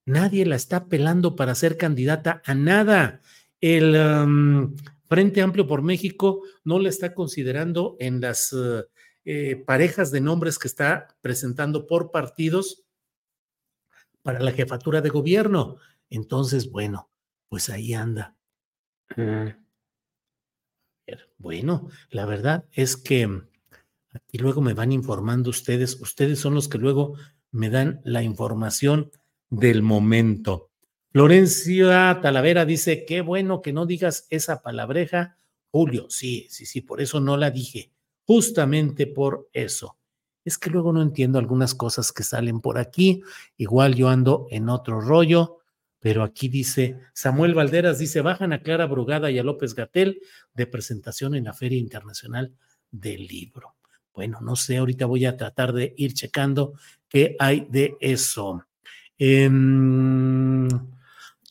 nadie 0.05 0.45
la 0.45 0.55
está 0.55 0.87
pelando 0.87 1.35
para 1.35 1.55
ser 1.55 1.77
candidata 1.77 2.41
a 2.45 2.53
nada. 2.53 3.21
El 3.59 4.73
Frente 5.07 5.41
Amplio 5.41 5.67
por 5.67 5.81
México 5.81 6.41
no 6.63 6.79
la 6.79 6.89
está 6.89 7.13
considerando 7.13 7.95
en 7.99 8.21
las 8.21 8.55
eh, 9.23 9.63
parejas 9.65 10.11
de 10.11 10.21
nombres 10.21 10.57
que 10.57 10.67
está 10.67 11.07
presentando 11.21 11.85
por 11.85 12.11
partidos 12.11 12.83
para 14.21 14.39
la 14.39 14.51
jefatura 14.51 15.01
de 15.01 15.09
gobierno. 15.09 15.77
Entonces, 16.09 16.71
bueno, 16.71 17.09
pues 17.49 17.69
ahí 17.69 17.93
anda. 17.93 18.35
Ah. 19.17 19.57
Bueno, 21.37 21.89
la 22.09 22.25
verdad 22.25 22.65
es 22.71 22.95
que 22.95 23.27
aquí 24.13 24.37
luego 24.37 24.61
me 24.61 24.73
van 24.73 24.91
informando 24.91 25.49
ustedes, 25.49 25.99
ustedes 25.99 26.39
son 26.39 26.53
los 26.53 26.69
que 26.69 26.77
luego 26.77 27.15
me 27.51 27.69
dan 27.69 28.01
la 28.03 28.23
información 28.23 29.11
del 29.49 29.81
momento. 29.81 30.69
Florencia 31.11 32.19
Talavera 32.21 32.65
dice, 32.65 33.05
qué 33.05 33.21
bueno 33.21 33.61
que 33.61 33.73
no 33.73 33.85
digas 33.85 34.27
esa 34.29 34.61
palabreja, 34.61 35.37
Julio. 35.71 36.05
Sí, 36.09 36.47
sí, 36.49 36.65
sí, 36.65 36.81
por 36.81 37.01
eso 37.01 37.19
no 37.19 37.35
la 37.37 37.51
dije, 37.51 37.91
justamente 38.25 39.07
por 39.07 39.49
eso 39.51 39.97
es 40.43 40.57
que 40.57 40.69
luego 40.69 40.93
no 40.93 41.01
entiendo 41.01 41.39
algunas 41.39 41.75
cosas 41.75 42.11
que 42.11 42.23
salen 42.23 42.61
por 42.61 42.77
aquí. 42.77 43.23
Igual 43.57 43.95
yo 43.95 44.09
ando 44.09 44.47
en 44.49 44.69
otro 44.69 45.01
rollo, 45.01 45.59
pero 45.99 46.23
aquí 46.23 46.47
dice, 46.47 46.99
Samuel 47.13 47.53
Valderas 47.53 47.99
dice, 47.99 48.21
bajan 48.21 48.53
a 48.53 48.61
Clara 48.61 48.87
Brugada 48.87 49.29
y 49.29 49.37
a 49.37 49.43
López 49.43 49.75
Gatel 49.75 50.19
de 50.53 50.67
presentación 50.67 51.35
en 51.35 51.43
la 51.45 51.53
Feria 51.53 51.77
Internacional 51.77 52.53
del 52.89 53.27
Libro. 53.27 53.75
Bueno, 54.13 54.39
no 54.41 54.55
sé, 54.55 54.77
ahorita 54.77 55.05
voy 55.05 55.25
a 55.25 55.37
tratar 55.37 55.73
de 55.73 55.93
ir 55.97 56.13
checando 56.13 56.73
qué 57.07 57.35
hay 57.39 57.67
de 57.69 57.95
eso. 58.01 58.65
Eh, 59.17 59.49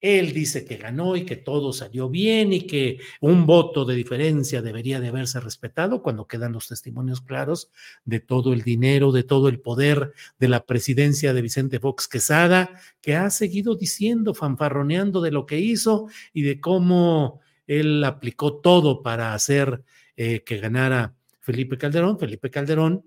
él 0.00 0.32
dice 0.32 0.64
que 0.64 0.76
ganó 0.76 1.16
y 1.16 1.24
que 1.24 1.36
todo 1.36 1.72
salió 1.72 2.08
bien 2.08 2.52
y 2.52 2.66
que 2.66 3.00
un 3.20 3.46
voto 3.46 3.84
de 3.84 3.94
diferencia 3.94 4.60
debería 4.60 5.00
de 5.00 5.08
haberse 5.08 5.40
respetado 5.40 6.02
cuando 6.02 6.26
quedan 6.26 6.52
los 6.52 6.68
testimonios 6.68 7.22
claros 7.22 7.70
de 8.04 8.20
todo 8.20 8.52
el 8.52 8.62
dinero, 8.62 9.10
de 9.10 9.22
todo 9.22 9.48
el 9.48 9.60
poder 9.60 10.12
de 10.38 10.48
la 10.48 10.64
presidencia 10.66 11.32
de 11.32 11.42
Vicente 11.42 11.80
Fox 11.80 12.08
Quesada, 12.08 12.78
que 13.00 13.16
ha 13.16 13.30
seguido 13.30 13.74
diciendo, 13.74 14.34
fanfarroneando 14.34 15.20
de 15.20 15.30
lo 15.30 15.46
que 15.46 15.60
hizo 15.60 16.08
y 16.32 16.42
de 16.42 16.60
cómo 16.60 17.40
él 17.66 18.04
aplicó 18.04 18.58
todo 18.58 19.02
para 19.02 19.34
hacer 19.34 19.82
eh, 20.16 20.42
que 20.44 20.58
ganara 20.58 21.16
Felipe 21.40 21.78
Calderón. 21.78 22.18
Felipe 22.18 22.50
Calderón, 22.50 23.04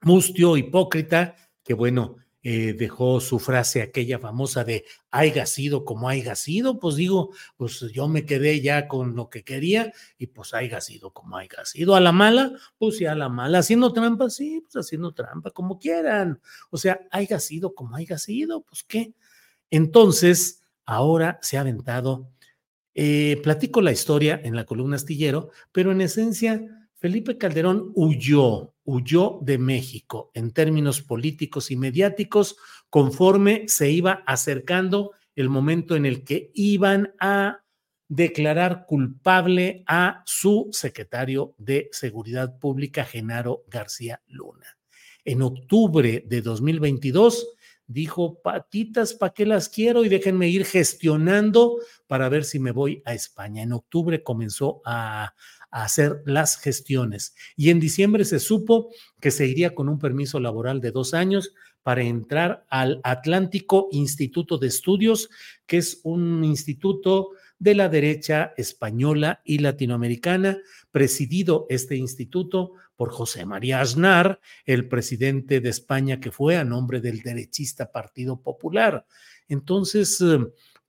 mustio, 0.00 0.56
hipócrita, 0.56 1.36
que 1.62 1.74
bueno, 1.74 2.16
eh, 2.44 2.72
dejó 2.72 3.20
su 3.20 3.38
frase 3.38 3.82
aquella 3.82 4.18
famosa 4.18 4.64
de 4.64 4.84
haya 5.12 5.46
sido 5.46 5.84
como 5.84 6.08
haya 6.08 6.34
sido, 6.34 6.80
pues 6.80 6.96
digo, 6.96 7.30
pues 7.56 7.80
yo 7.92 8.08
me 8.08 8.26
quedé 8.26 8.60
ya 8.60 8.88
con 8.88 9.14
lo 9.14 9.30
que 9.30 9.44
quería 9.44 9.92
y 10.18 10.26
pues 10.26 10.52
haya 10.52 10.80
sido 10.80 11.12
como 11.12 11.36
haya 11.36 11.64
sido. 11.64 11.94
A 11.94 12.00
la 12.00 12.10
mala, 12.10 12.52
pues 12.78 12.96
sí, 12.96 13.06
a 13.06 13.14
la 13.14 13.28
mala. 13.28 13.58
Haciendo 13.58 13.92
trampa, 13.92 14.28
sí, 14.28 14.60
pues 14.62 14.84
haciendo 14.84 15.12
trampa, 15.12 15.52
como 15.52 15.78
quieran. 15.78 16.40
O 16.70 16.78
sea, 16.78 17.00
haya 17.12 17.38
sido 17.38 17.74
como 17.74 17.94
haya 17.96 18.18
sido, 18.18 18.62
pues 18.62 18.82
qué. 18.82 19.14
Entonces, 19.70 20.62
ahora 20.84 21.38
se 21.42 21.58
ha 21.58 21.60
aventado, 21.60 22.28
eh, 22.94 23.40
platico 23.42 23.80
la 23.80 23.92
historia 23.92 24.40
en 24.42 24.56
la 24.56 24.64
columna 24.64 24.96
astillero, 24.96 25.50
pero 25.72 25.92
en 25.92 26.00
esencia 26.00 26.81
Felipe 27.02 27.36
Calderón 27.36 27.90
huyó, 27.96 28.76
huyó 28.84 29.40
de 29.42 29.58
México 29.58 30.30
en 30.34 30.52
términos 30.52 31.02
políticos 31.02 31.72
y 31.72 31.76
mediáticos 31.76 32.56
conforme 32.90 33.64
se 33.66 33.90
iba 33.90 34.22
acercando 34.24 35.10
el 35.34 35.48
momento 35.48 35.96
en 35.96 36.06
el 36.06 36.22
que 36.22 36.52
iban 36.54 37.12
a 37.18 37.64
declarar 38.06 38.86
culpable 38.86 39.82
a 39.88 40.22
su 40.26 40.68
secretario 40.70 41.56
de 41.58 41.88
Seguridad 41.90 42.56
Pública, 42.60 43.04
Genaro 43.04 43.64
García 43.66 44.22
Luna. 44.28 44.78
En 45.24 45.42
octubre 45.42 46.22
de 46.24 46.40
2022 46.40 47.48
dijo, 47.88 48.40
patitas, 48.42 49.12
¿para 49.12 49.32
qué 49.32 49.44
las 49.44 49.68
quiero? 49.68 50.04
Y 50.04 50.08
déjenme 50.08 50.48
ir 50.48 50.64
gestionando 50.64 51.78
para 52.06 52.28
ver 52.28 52.44
si 52.44 52.60
me 52.60 52.70
voy 52.70 53.02
a 53.04 53.12
España. 53.12 53.62
En 53.62 53.72
octubre 53.72 54.22
comenzó 54.22 54.82
a, 54.84 55.34
a 55.72 55.84
hacer 55.84 56.22
las 56.24 56.56
gestiones. 56.56 57.34
Y 57.56 57.70
en 57.70 57.80
diciembre 57.80 58.24
se 58.24 58.38
supo 58.38 58.90
que 59.20 59.32
se 59.32 59.46
iría 59.46 59.74
con 59.74 59.88
un 59.88 59.98
permiso 59.98 60.38
laboral 60.38 60.80
de 60.80 60.92
dos 60.92 61.14
años 61.14 61.52
para 61.82 62.02
entrar 62.02 62.64
al 62.68 63.00
Atlántico 63.02 63.88
Instituto 63.90 64.58
de 64.58 64.68
Estudios, 64.68 65.28
que 65.66 65.78
es 65.78 66.00
un 66.04 66.44
instituto 66.44 67.30
de 67.58 67.74
la 67.74 67.88
derecha 67.88 68.52
española 68.56 69.40
y 69.44 69.58
latinoamericana, 69.58 70.58
presidido 70.90 71.66
este 71.68 71.96
instituto 71.96 72.72
por 72.96 73.10
José 73.10 73.46
María 73.46 73.80
Aznar, 73.80 74.40
el 74.64 74.88
presidente 74.88 75.60
de 75.60 75.70
España 75.70 76.20
que 76.20 76.30
fue 76.30 76.56
a 76.56 76.64
nombre 76.64 77.00
del 77.00 77.20
derechista 77.20 77.90
Partido 77.90 78.40
Popular. 78.40 79.06
Entonces, 79.48 80.20
eh, 80.20 80.38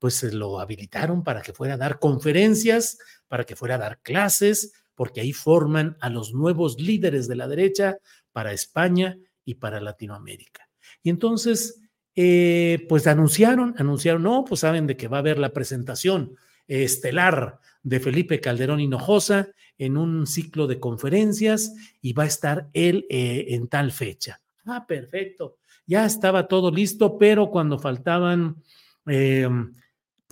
pues 0.03 0.21
lo 0.33 0.59
habilitaron 0.59 1.23
para 1.23 1.41
que 1.41 1.53
fuera 1.53 1.75
a 1.75 1.77
dar 1.77 1.97
conferencias, 1.97 2.97
para 3.29 3.45
que 3.45 3.55
fuera 3.55 3.75
a 3.75 3.77
dar 3.77 3.99
clases, 4.01 4.73
porque 4.95 5.21
ahí 5.21 5.31
forman 5.31 5.95
a 6.01 6.09
los 6.09 6.33
nuevos 6.33 6.77
líderes 6.77 7.29
de 7.29 7.37
la 7.37 7.47
derecha 7.47 7.99
para 8.33 8.51
España 8.51 9.17
y 9.45 9.53
para 9.53 9.79
Latinoamérica. 9.79 10.67
Y 11.03 11.09
entonces, 11.09 11.79
eh, 12.17 12.85
pues 12.89 13.07
anunciaron, 13.07 13.75
anunciaron, 13.77 14.23
no, 14.23 14.43
pues 14.43 14.59
saben 14.59 14.87
de 14.87 14.97
que 14.97 15.07
va 15.07 15.15
a 15.15 15.19
haber 15.21 15.39
la 15.39 15.53
presentación 15.53 16.35
estelar 16.67 17.61
de 17.81 18.01
Felipe 18.01 18.41
Calderón 18.41 18.81
Hinojosa 18.81 19.51
en 19.77 19.95
un 19.95 20.27
ciclo 20.27 20.67
de 20.67 20.81
conferencias 20.81 21.73
y 22.01 22.11
va 22.11 22.23
a 22.23 22.27
estar 22.27 22.67
él 22.73 23.05
eh, 23.09 23.45
en 23.51 23.69
tal 23.69 23.93
fecha. 23.93 24.41
Ah, 24.65 24.85
perfecto. 24.85 25.59
Ya 25.85 26.05
estaba 26.05 26.49
todo 26.49 26.71
listo, 26.71 27.17
pero 27.17 27.49
cuando 27.49 27.79
faltaban, 27.79 28.61
eh, 29.07 29.47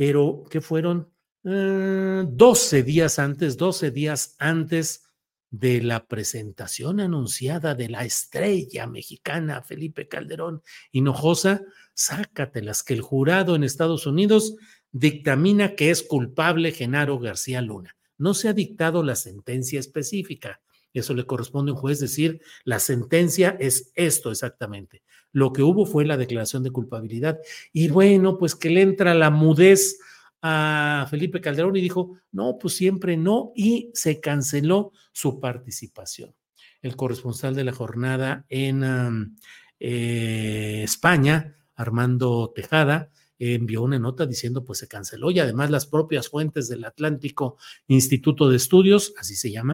pero 0.01 0.45
¿qué 0.49 0.61
fueron? 0.61 1.13
12 1.43 2.79
eh, 2.79 2.81
días 2.81 3.19
antes, 3.19 3.55
12 3.55 3.91
días 3.91 4.35
antes 4.39 5.03
de 5.51 5.79
la 5.83 6.07
presentación 6.07 6.99
anunciada 6.99 7.75
de 7.75 7.87
la 7.87 8.03
estrella 8.03 8.87
mexicana 8.87 9.61
Felipe 9.61 10.07
Calderón 10.07 10.63
Hinojosa, 10.91 11.61
sácatelas 11.93 12.81
que 12.81 12.95
el 12.95 13.01
jurado 13.01 13.55
en 13.55 13.63
Estados 13.63 14.07
Unidos 14.07 14.55
dictamina 14.91 15.75
que 15.75 15.91
es 15.91 16.01
culpable 16.01 16.71
Genaro 16.71 17.19
García 17.19 17.61
Luna. 17.61 17.95
No 18.17 18.33
se 18.33 18.49
ha 18.49 18.53
dictado 18.53 19.03
la 19.03 19.15
sentencia 19.15 19.79
específica. 19.79 20.61
Eso 20.93 21.13
le 21.13 21.27
corresponde 21.27 21.69
a 21.69 21.75
un 21.75 21.79
juez 21.79 21.99
decir, 21.99 22.41
la 22.63 22.79
sentencia 22.79 23.55
es 23.59 23.91
esto 23.93 24.31
exactamente. 24.31 25.03
Lo 25.31 25.53
que 25.53 25.63
hubo 25.63 25.85
fue 25.85 26.05
la 26.05 26.17
declaración 26.17 26.63
de 26.63 26.71
culpabilidad. 26.71 27.39
Y 27.71 27.89
bueno, 27.89 28.37
pues 28.37 28.55
que 28.55 28.69
le 28.69 28.81
entra 28.81 29.13
la 29.13 29.29
mudez 29.29 29.99
a 30.41 31.07
Felipe 31.09 31.41
Calderón 31.41 31.75
y 31.75 31.81
dijo, 31.81 32.17
no, 32.31 32.57
pues 32.59 32.75
siempre 32.75 33.17
no, 33.17 33.51
y 33.55 33.91
se 33.93 34.19
canceló 34.19 34.91
su 35.11 35.39
participación. 35.39 36.33
El 36.81 36.95
corresponsal 36.95 37.55
de 37.55 37.63
la 37.63 37.73
jornada 37.73 38.45
en 38.49 39.35
eh, 39.79 40.81
España, 40.83 41.57
Armando 41.75 42.51
Tejada, 42.55 43.11
envió 43.37 43.81
una 43.81 43.97
nota 43.97 44.27
diciendo 44.27 44.63
pues 44.63 44.79
se 44.79 44.87
canceló 44.87 45.31
y 45.31 45.39
además 45.39 45.71
las 45.71 45.87
propias 45.87 46.29
fuentes 46.29 46.69
del 46.69 46.85
Atlántico 46.85 47.57
Instituto 47.87 48.47
de 48.47 48.57
Estudios, 48.57 49.13
así 49.17 49.35
se 49.35 49.51
llama. 49.51 49.73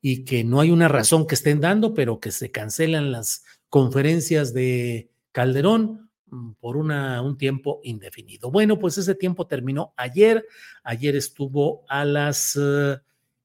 y 0.00 0.24
que 0.24 0.44
no 0.44 0.60
hay 0.60 0.70
una 0.70 0.88
razón 0.88 1.26
que 1.26 1.34
estén 1.34 1.60
dando, 1.60 1.94
pero 1.94 2.20
que 2.20 2.30
se 2.30 2.50
cancelan 2.50 3.12
las 3.12 3.44
conferencias 3.68 4.54
de 4.54 5.10
Calderón 5.32 6.10
mm, 6.26 6.52
por 6.60 6.76
una, 6.76 7.22
un 7.22 7.36
tiempo 7.36 7.80
indefinido. 7.82 8.50
Bueno, 8.50 8.78
pues 8.78 8.98
ese 8.98 9.14
tiempo 9.14 9.46
terminó 9.46 9.92
ayer. 9.96 10.46
Ayer 10.82 11.16
estuvo 11.16 11.84
a 11.88 12.04
las 12.04 12.52
7 12.52 13.00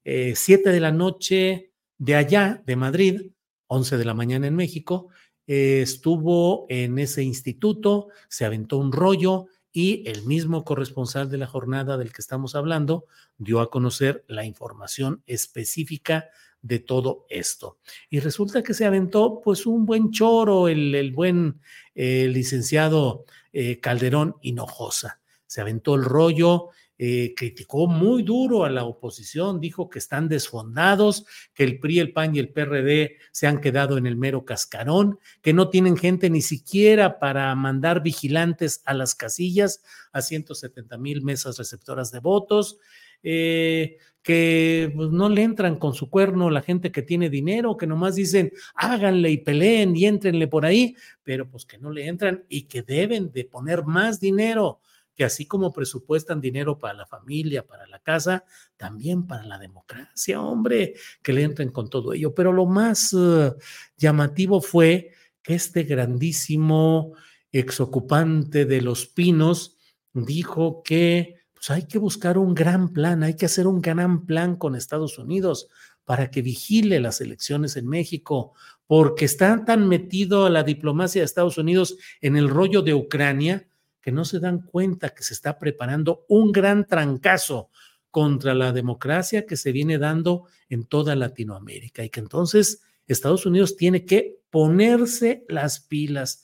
eh, 0.06 0.34
de 0.64 0.80
la 0.80 0.92
noche 0.92 1.72
de 1.98 2.16
allá, 2.16 2.62
de 2.66 2.76
Madrid, 2.76 3.22
11 3.68 3.98
de 3.98 4.06
la 4.06 4.14
mañana 4.14 4.48
en 4.48 4.56
México. 4.56 5.10
Eh, 5.48 5.82
estuvo 5.82 6.66
en 6.70 7.00
ese 7.00 7.24
instituto, 7.24 8.08
se 8.30 8.46
aventó 8.46 8.78
un 8.78 8.92
rollo 8.92 9.48
y 9.74 10.08
el 10.08 10.24
mismo 10.24 10.64
corresponsal 10.64 11.30
de 11.30 11.40
la 11.40 11.48
jornada 11.48 11.98
del 11.98 12.14
que 12.14 12.22
estamos 12.22 12.54
hablando 12.54 13.08
dio 13.38 13.60
a 13.60 13.72
conocer 13.72 14.24
la 14.28 14.46
información 14.46 15.24
específica 15.26 16.30
de 16.62 16.80
todo 16.80 17.26
esto. 17.30 17.80
Y 18.10 18.20
resulta 18.20 18.64
que 18.64 18.76
se 18.76 18.86
aventó 18.86 19.42
pues 19.44 19.66
un 19.66 19.86
buen 19.86 20.12
choro 20.12 20.70
el, 20.70 21.12
buen 21.12 21.60
eh, 21.96 22.28
licenciado 22.30 23.26
eh, 23.52 23.80
Calderón 23.80 24.36
Hinojosa. 24.42 25.20
Se 25.48 25.60
aventó 25.60 25.96
el 25.96 26.06
rollo, 26.06 26.70
eh, 27.06 27.34
criticó 27.36 27.86
muy 27.86 28.24
duro 28.24 28.64
a 28.64 28.70
la 28.70 28.86
oposición, 28.86 29.60
dijo 29.60 29.90
que 29.90 30.00
están 30.00 30.30
desfondados, 30.30 31.26
que 31.54 31.66
el 31.66 31.78
PRI, 31.78 32.00
el 32.00 32.14
PAN 32.14 32.34
y 32.34 32.40
el 32.40 32.48
PRD 32.48 33.18
se 33.34 33.46
han 33.46 33.60
quedado 33.60 33.98
en 33.98 34.06
el 34.06 34.16
mero 34.16 34.46
cascarón, 34.46 35.20
que 35.42 35.52
no 35.52 35.68
tienen 35.68 35.98
gente 35.98 36.30
ni 36.30 36.42
siquiera 36.42 37.20
para 37.20 37.54
mandar 37.56 38.04
vigilantes 38.04 38.84
a 38.86 38.94
las 38.94 39.16
casillas, 39.16 39.84
a 40.14 40.22
170 40.22 40.98
mil 40.98 41.24
mesas 41.24 41.58
receptoras 41.58 42.10
de 42.10 42.22
votos, 42.22 42.78
eh, 43.22 43.98
que 44.22 44.90
pues, 44.96 45.10
no 45.10 45.28
le 45.28 45.44
entran 45.44 45.76
con 45.76 45.94
su 45.94 46.10
cuerno 46.10 46.50
la 46.50 46.62
gente 46.62 46.90
que 46.94 47.02
tiene 47.02 47.30
dinero, 47.30 47.76
que 47.76 47.86
nomás 47.86 48.16
dicen 48.16 48.54
háganle 48.76 49.30
y 49.30 49.40
peleen 49.40 49.94
y 49.94 50.06
entrenle 50.06 50.48
por 50.48 50.66
ahí, 50.66 50.96
pero 51.22 51.50
pues 51.50 51.66
que 51.66 51.80
no 51.80 51.92
le 51.92 52.08
entran 52.08 52.46
y 52.48 52.62
que 52.62 52.82
deben 52.82 53.34
de 53.34 53.44
poner 53.44 53.84
más 53.84 54.22
dinero, 54.22 54.80
que 55.16 55.24
así 55.24 55.46
como 55.46 55.74
presupuestan 55.74 56.42
dinero 56.42 56.78
para 56.80 56.94
la 56.94 57.06
familia, 57.06 57.66
para 57.66 57.88
la 57.88 58.00
casa, 58.00 58.46
también 58.78 59.28
para 59.28 59.46
la 59.46 59.60
democracia, 59.60 60.42
hombre, 60.42 60.96
que 61.22 61.34
le 61.34 61.44
entren 61.44 61.70
con 61.70 61.90
todo 61.90 62.14
ello. 62.14 62.34
Pero 62.34 62.52
lo 62.52 62.66
más 62.66 63.14
uh, 63.14 63.56
llamativo 63.98 64.62
fue 64.62 65.12
que 65.42 65.56
este 65.56 65.84
grandísimo 65.84 67.14
exocupante 67.52 68.66
de 68.66 68.82
los 68.82 69.06
pinos 69.06 69.78
dijo 70.14 70.82
que 70.84 71.36
pues, 71.54 71.70
hay 71.70 71.84
que 71.84 72.00
buscar 72.00 72.38
un 72.38 72.56
gran 72.56 72.92
plan, 72.92 73.24
hay 73.24 73.36
que 73.36 73.46
hacer 73.46 73.68
un 73.68 73.82
gran 73.82 74.26
plan 74.26 74.56
con 74.56 74.76
Estados 74.76 75.18
Unidos 75.20 75.70
para 76.06 76.32
que 76.32 76.42
vigile 76.42 77.00
las 77.00 77.22
elecciones 77.22 77.78
en 77.78 77.88
México, 77.88 78.54
porque 78.88 79.26
está 79.26 79.64
tan 79.64 79.88
metido 79.88 80.50
la 80.50 80.64
diplomacia 80.64 81.22
de 81.22 81.26
Estados 81.26 81.58
Unidos 81.58 81.98
en 82.20 82.36
el 82.36 82.50
rollo 82.50 82.82
de 82.82 82.94
Ucrania 82.94 83.68
que 84.04 84.12
no 84.12 84.26
se 84.26 84.40
dan 84.40 84.60
cuenta 84.60 85.16
que 85.16 85.24
se 85.24 85.34
está 85.34 85.58
preparando 85.58 86.26
un 86.28 86.52
gran 86.52 86.86
trancazo 86.86 87.70
contra 88.12 88.54
la 88.54 88.74
democracia 88.74 89.46
que 89.48 89.56
se 89.56 89.72
viene 89.72 89.98
dando 89.98 90.46
en 90.70 90.84
toda 90.84 91.16
Latinoamérica 91.16 92.04
y 92.04 92.10
que 92.10 92.20
entonces 92.20 92.82
Estados 93.08 93.46
Unidos 93.46 93.78
tiene 93.78 94.06
que 94.06 94.40
ponerse 94.50 95.46
las 95.48 95.80
pilas. 95.80 96.44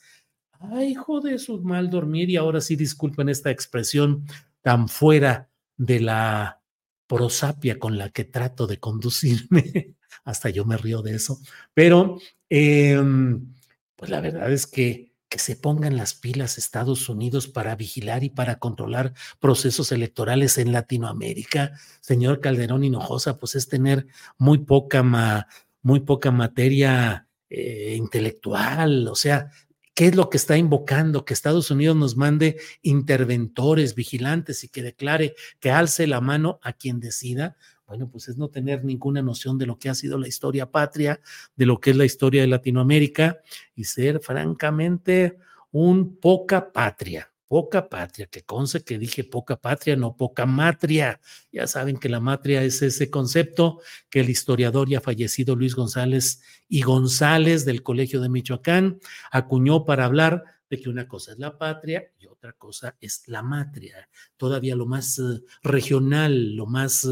Ay, 0.52 0.92
hijo 0.92 1.20
de 1.20 1.38
su 1.38 1.60
mal 1.60 1.90
dormir, 1.90 2.30
y 2.30 2.36
ahora 2.36 2.60
sí 2.60 2.76
disculpen 2.76 3.28
esta 3.28 3.50
expresión 3.50 4.26
tan 4.62 4.88
fuera 4.88 5.50
de 5.76 6.00
la 6.00 6.62
prosapia 7.06 7.78
con 7.78 7.98
la 7.98 8.08
que 8.08 8.24
trato 8.24 8.66
de 8.66 8.78
conducirme. 8.78 9.96
Hasta 10.24 10.50
yo 10.50 10.64
me 10.64 10.76
río 10.76 11.02
de 11.02 11.14
eso. 11.14 11.38
Pero, 11.72 12.18
em, 12.48 13.54
pues 13.96 14.10
la 14.10 14.20
verdad 14.20 14.50
es 14.50 14.66
que 14.66 15.09
que 15.30 15.38
se 15.38 15.54
pongan 15.56 15.96
las 15.96 16.12
pilas 16.12 16.58
Estados 16.58 17.08
Unidos 17.08 17.46
para 17.46 17.76
vigilar 17.76 18.24
y 18.24 18.30
para 18.30 18.58
controlar 18.58 19.14
procesos 19.38 19.92
electorales 19.92 20.58
en 20.58 20.72
Latinoamérica, 20.72 21.72
señor 22.00 22.40
Calderón 22.40 22.82
Hinojosa, 22.82 23.38
pues 23.38 23.54
es 23.54 23.68
tener 23.68 24.08
muy 24.38 24.58
poca, 24.58 25.46
muy 25.82 26.00
poca 26.00 26.32
materia 26.32 27.28
eh, 27.48 27.94
intelectual, 27.96 29.06
o 29.06 29.14
sea, 29.14 29.50
¿qué 29.94 30.08
es 30.08 30.16
lo 30.16 30.30
que 30.30 30.36
está 30.36 30.58
invocando? 30.58 31.24
Que 31.24 31.32
Estados 31.32 31.70
Unidos 31.70 31.96
nos 31.96 32.16
mande 32.16 32.58
interventores, 32.82 33.94
vigilantes 33.94 34.64
y 34.64 34.68
que 34.68 34.82
declare 34.82 35.36
que 35.60 35.70
alce 35.70 36.08
la 36.08 36.20
mano 36.20 36.58
a 36.62 36.72
quien 36.72 36.98
decida 36.98 37.56
bueno, 37.90 38.08
pues 38.08 38.28
es 38.28 38.36
no 38.36 38.48
tener 38.48 38.84
ninguna 38.84 39.20
noción 39.20 39.58
de 39.58 39.66
lo 39.66 39.76
que 39.76 39.88
ha 39.88 39.96
sido 39.96 40.16
la 40.16 40.28
historia 40.28 40.70
patria, 40.70 41.20
de 41.56 41.66
lo 41.66 41.80
que 41.80 41.90
es 41.90 41.96
la 41.96 42.04
historia 42.04 42.40
de 42.40 42.46
Latinoamérica 42.46 43.40
y 43.74 43.82
ser 43.82 44.20
francamente 44.20 45.38
un 45.72 46.14
poca 46.14 46.72
patria, 46.72 47.32
poca 47.48 47.88
patria, 47.88 48.28
que 48.28 48.42
conce 48.42 48.84
que 48.84 48.96
dije 48.96 49.24
poca 49.24 49.56
patria, 49.56 49.96
no 49.96 50.16
poca 50.16 50.46
matria. 50.46 51.18
Ya 51.50 51.66
saben 51.66 51.96
que 51.96 52.08
la 52.08 52.20
matria 52.20 52.62
es 52.62 52.80
ese 52.80 53.10
concepto 53.10 53.80
que 54.08 54.20
el 54.20 54.30
historiador 54.30 54.88
ya 54.88 55.00
fallecido 55.00 55.56
Luis 55.56 55.74
González 55.74 56.42
y 56.68 56.82
González 56.82 57.64
del 57.64 57.82
Colegio 57.82 58.20
de 58.20 58.28
Michoacán 58.28 59.00
acuñó 59.32 59.84
para 59.84 60.04
hablar 60.04 60.44
de 60.70 60.80
que 60.80 60.88
una 60.88 61.08
cosa 61.08 61.32
es 61.32 61.38
la 61.38 61.58
patria 61.58 62.10
y 62.18 62.26
otra 62.26 62.52
cosa 62.52 62.96
es 63.00 63.24
la 63.26 63.42
matria, 63.42 64.08
todavía 64.36 64.76
lo 64.76 64.86
más 64.86 65.18
eh, 65.18 65.42
regional, 65.62 66.54
lo 66.54 66.66
más 66.66 67.06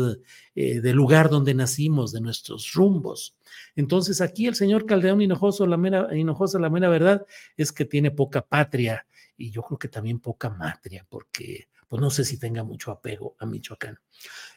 eh, 0.54 0.80
del 0.80 0.96
lugar 0.96 1.28
donde 1.28 1.54
nacimos, 1.54 2.12
de 2.12 2.20
nuestros 2.20 2.72
rumbos. 2.72 3.36
Entonces 3.74 4.20
aquí 4.20 4.46
el 4.46 4.54
señor 4.54 4.86
Caldeón 4.86 5.20
Hinojoso, 5.20 5.66
la 5.66 5.76
mera, 5.76 6.16
Hinojosa, 6.16 6.60
la 6.60 6.70
mera 6.70 6.88
verdad 6.88 7.26
es 7.56 7.72
que 7.72 7.84
tiene 7.84 8.12
poca 8.12 8.42
patria 8.42 9.06
y 9.36 9.50
yo 9.50 9.62
creo 9.62 9.78
que 9.78 9.88
también 9.88 10.20
poca 10.20 10.50
matria, 10.50 11.04
porque 11.08 11.68
pues 11.88 12.00
no 12.00 12.10
sé 12.10 12.24
si 12.24 12.38
tenga 12.38 12.62
mucho 12.62 12.92
apego 12.92 13.34
a 13.38 13.46
Michoacán. 13.46 13.98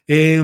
Eh, 0.06 0.44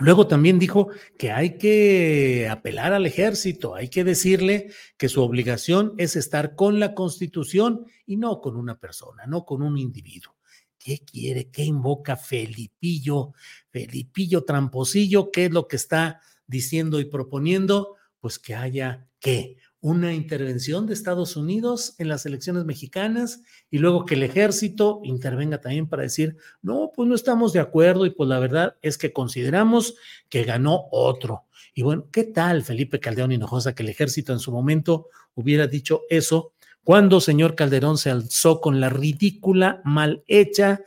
Luego 0.00 0.26
también 0.26 0.58
dijo 0.58 0.88
que 1.18 1.30
hay 1.30 1.58
que 1.58 2.48
apelar 2.50 2.94
al 2.94 3.04
ejército, 3.04 3.74
hay 3.74 3.88
que 3.88 4.02
decirle 4.02 4.72
que 4.96 5.10
su 5.10 5.22
obligación 5.22 5.92
es 5.98 6.16
estar 6.16 6.54
con 6.54 6.80
la 6.80 6.94
constitución 6.94 7.84
y 8.06 8.16
no 8.16 8.40
con 8.40 8.56
una 8.56 8.78
persona, 8.78 9.26
no 9.26 9.44
con 9.44 9.62
un 9.62 9.76
individuo. 9.76 10.34
¿Qué 10.78 11.00
quiere? 11.00 11.50
¿Qué 11.50 11.64
invoca 11.64 12.16
Felipillo? 12.16 13.34
Felipillo 13.68 14.44
Tramposillo, 14.44 15.30
¿qué 15.30 15.44
es 15.44 15.50
lo 15.50 15.68
que 15.68 15.76
está 15.76 16.22
diciendo 16.46 16.98
y 16.98 17.04
proponiendo? 17.04 17.96
Pues 18.20 18.38
que 18.38 18.54
haya, 18.54 19.06
¿qué? 19.20 19.58
Una 19.80 20.12
intervención 20.12 20.86
de 20.86 20.92
Estados 20.92 21.36
Unidos 21.36 21.94
en 21.98 22.08
las 22.08 22.26
elecciones 22.26 22.64
mexicanas 22.64 23.42
y 23.70 23.78
luego 23.78 24.04
que 24.04 24.14
el 24.14 24.22
ejército 24.22 25.00
intervenga 25.04 25.60
también 25.60 25.88
para 25.88 26.02
decir, 26.02 26.36
no, 26.60 26.92
pues 26.94 27.08
no 27.08 27.14
estamos 27.14 27.52
de 27.52 27.60
acuerdo 27.60 28.04
y 28.04 28.10
pues 28.10 28.28
la 28.28 28.38
verdad 28.38 28.76
es 28.82 28.98
que 28.98 29.12
consideramos 29.12 29.94
que 30.28 30.44
ganó 30.44 30.84
otro. 30.90 31.44
Y 31.74 31.82
bueno, 31.82 32.08
¿qué 32.12 32.24
tal 32.24 32.62
Felipe 32.62 33.00
Calderón 33.00 33.32
Hinojosa 33.32 33.74
que 33.74 33.82
el 33.82 33.88
ejército 33.88 34.32
en 34.32 34.38
su 34.38 34.52
momento 34.52 35.08
hubiera 35.34 35.66
dicho 35.66 36.02
eso 36.10 36.52
cuando 36.82 37.20
señor 37.20 37.54
Calderón 37.54 37.98
se 37.98 38.10
alzó 38.10 38.60
con 38.60 38.80
la 38.80 38.88
ridícula, 38.88 39.82
mal 39.84 40.24
hecha 40.26 40.80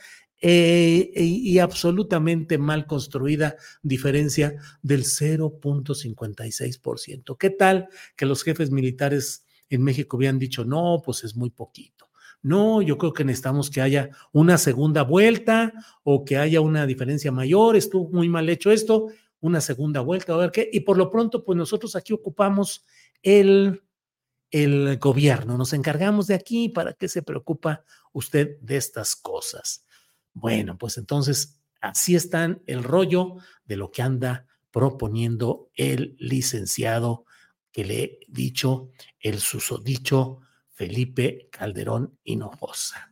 eh, 0.45 1.10
y 1.15 1.58
absolutamente 1.60 2.58
mal 2.58 2.86
construida 2.86 3.56
diferencia 3.82 4.53
del 4.82 5.06
0.56%. 5.06 7.38
¿Qué 7.38 7.49
tal 7.49 7.88
que 8.17 8.25
los 8.25 8.43
jefes 8.43 8.69
militares 8.69 9.45
en 9.69 9.84
México 9.84 10.17
habían 10.17 10.39
dicho, 10.39 10.65
no, 10.65 11.01
pues 11.06 11.23
es 11.23 11.38
muy 11.38 11.49
poquito? 11.49 12.10
No, 12.41 12.82
yo 12.82 12.97
creo 12.97 13.13
que 13.13 13.23
necesitamos 13.23 13.69
que 13.69 13.79
haya 13.79 14.10
una 14.34 14.58
segunda 14.58 15.03
vuelta 15.03 15.71
o 16.03 16.25
que 16.25 16.36
haya 16.36 16.60
una 16.60 16.86
diferencia 16.86 17.32
mayor, 17.32 17.77
estuvo 17.77 18.10
muy 18.10 18.27
mal 18.27 18.49
hecho 18.49 18.69
esto, 18.69 19.08
una 19.39 19.62
segunda 19.62 20.01
vuelta, 20.01 20.34
a 20.34 20.38
ver 20.38 20.51
qué. 20.51 20.69
Y 20.73 20.82
por 20.82 20.97
lo 20.97 21.10
pronto, 21.10 21.45
pues 21.45 21.58
nosotros 21.58 21.95
aquí 21.95 22.12
ocupamos 22.12 22.86
el, 23.21 23.82
el 24.51 24.97
gobierno, 24.97 25.58
nos 25.58 25.71
encargamos 25.71 26.27
de 26.27 26.36
aquí, 26.36 26.67
¿para 26.67 26.91
qué 26.91 27.08
se 27.08 27.21
preocupa 27.21 27.86
usted 28.12 28.60
de 28.60 28.75
estas 28.75 29.15
cosas? 29.15 29.86
Bueno, 30.34 30.78
pues 30.78 30.98
entonces 30.98 31.60
así 31.82 32.15
está 32.15 32.58
el 32.65 32.84
rollo 32.84 33.36
de 33.65 33.78
lo 33.78 33.91
que 33.91 34.02
anda 34.02 34.48
proponiendo 34.72 35.69
el 35.76 36.15
licenciado 36.19 37.26
que 37.72 37.86
le 37.86 38.04
he 38.04 38.19
dicho, 38.28 38.89
el 39.19 39.39
susodicho 39.39 40.39
Felipe 40.72 41.48
Calderón 41.52 42.17
Hinojosa. 42.24 43.12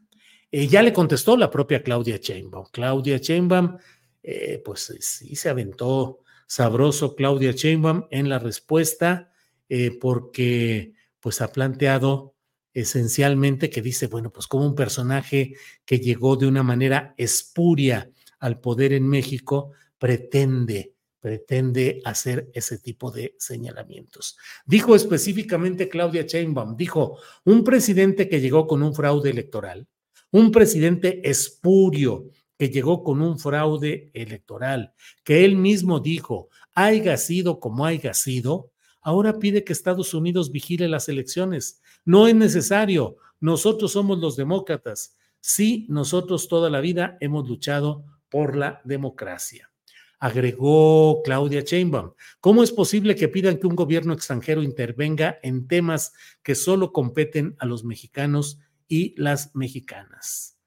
Eh, 0.52 0.68
ya 0.68 0.82
le 0.82 0.92
contestó 0.92 1.38
la 1.38 1.50
propia 1.50 1.82
Claudia 1.82 2.18
Sheinbaum. 2.18 2.66
Claudia 2.72 3.18
Sheinbaum, 3.18 3.78
eh, 4.22 4.62
pues 4.64 4.94
sí 5.00 5.36
se 5.36 5.50
aventó 5.50 6.20
sabroso 6.48 7.16
Claudia 7.16 7.52
Sheinbaum 7.52 8.08
en 8.12 8.28
la 8.28 8.40
respuesta, 8.40 9.32
eh, 9.70 9.98
porque 10.00 10.94
pues 11.20 11.40
ha 11.42 11.52
planteado 11.52 12.31
esencialmente 12.74 13.70
que 13.70 13.82
dice, 13.82 14.08
bueno, 14.08 14.32
pues 14.32 14.48
como 14.48 14.66
un 14.66 14.76
personaje 14.76 15.56
que 15.86 16.00
llegó 16.00 16.36
de 16.36 16.48
una 16.48 16.64
manera 16.64 17.14
espuria 17.18 18.10
al 18.40 18.60
poder 18.60 18.94
en 18.94 19.08
México 19.08 19.72
pretende 19.98 20.96
pretende 21.22 22.02
hacer 22.04 22.50
ese 22.54 22.80
tipo 22.80 23.12
de 23.12 23.36
señalamientos. 23.38 24.38
Dijo 24.66 24.96
específicamente 24.96 25.88
Claudia 25.88 26.24
Sheinbaum, 26.24 26.76
dijo, 26.76 27.20
un 27.46 27.64
presidente 27.64 28.28
que 28.28 28.42
llegó 28.42 28.66
con 28.68 28.82
un 28.82 28.94
fraude 28.94 29.30
electoral, 29.30 29.88
un 30.32 30.52
presidente 30.52 31.30
espurio 31.30 32.26
que 32.58 32.70
llegó 32.70 33.04
con 33.04 33.22
un 33.22 33.38
fraude 33.38 34.10
electoral, 34.14 34.94
que 35.24 35.46
él 35.46 35.56
mismo 35.56 36.00
dijo, 36.00 36.50
haya 36.74 37.16
sido 37.18 37.60
como 37.60 37.86
haya 37.86 38.14
sido, 38.14 38.72
ahora 39.02 39.40
pide 39.40 39.64
que 39.64 39.74
Estados 39.74 40.14
Unidos 40.14 40.52
vigile 40.52 40.88
las 40.88 41.08
elecciones. 41.08 41.81
No 42.06 42.28
es 42.28 42.36
necesario. 42.36 43.18
Nosotros 43.40 43.92
somos 43.92 44.20
los 44.20 44.36
demócratas. 44.36 45.18
Sí, 45.40 45.86
nosotros 45.90 46.48
toda 46.48 46.70
la 46.70 46.82
vida 46.82 47.18
hemos 47.20 47.48
luchado 47.48 48.06
por 48.30 48.56
la 48.56 48.82
democracia. 48.86 49.72
Agregó 50.20 51.24
Claudia 51.24 51.62
Sheinbaum. 51.62 52.14
¿Cómo 52.40 52.62
es 52.62 52.72
posible 52.72 53.16
que 53.16 53.28
pidan 53.28 53.58
que 53.58 53.66
un 53.66 53.76
gobierno 53.76 54.14
extranjero 54.14 54.62
intervenga 54.62 55.40
en 55.42 55.68
temas 55.68 56.14
que 56.44 56.54
solo 56.54 56.94
competen 56.94 57.56
a 57.58 57.66
los 57.66 57.84
mexicanos 57.84 58.60
y 58.88 59.16
las 59.20 59.56
mexicanas? 59.56 60.60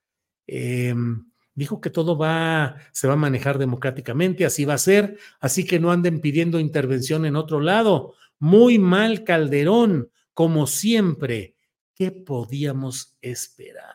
Em, 0.49 1.31
dijo 1.55 1.81
que 1.81 1.91
todo 1.91 2.19
va, 2.19 2.77
se 2.91 3.07
va 3.07 3.13
a 3.13 3.17
manejar 3.17 3.59
democráticamente, 3.59 4.45
así 4.45 4.65
va 4.65 4.75
a 4.75 4.79
ser, 4.79 5.19
así 5.39 5.65
que 5.65 5.79
no 5.79 5.93
anden 5.93 6.21
pidiendo 6.21 6.59
intervención 6.59 7.25
en 7.25 7.37
otro 7.37 7.61
lado. 7.61 8.15
Muy 8.41 8.81
mal, 8.81 9.23
Calderón 9.23 10.11
como 10.35 10.67
siempre, 10.67 11.57
¿qué 11.95 12.11
podíamos 12.11 13.17
esperar? 13.23 13.95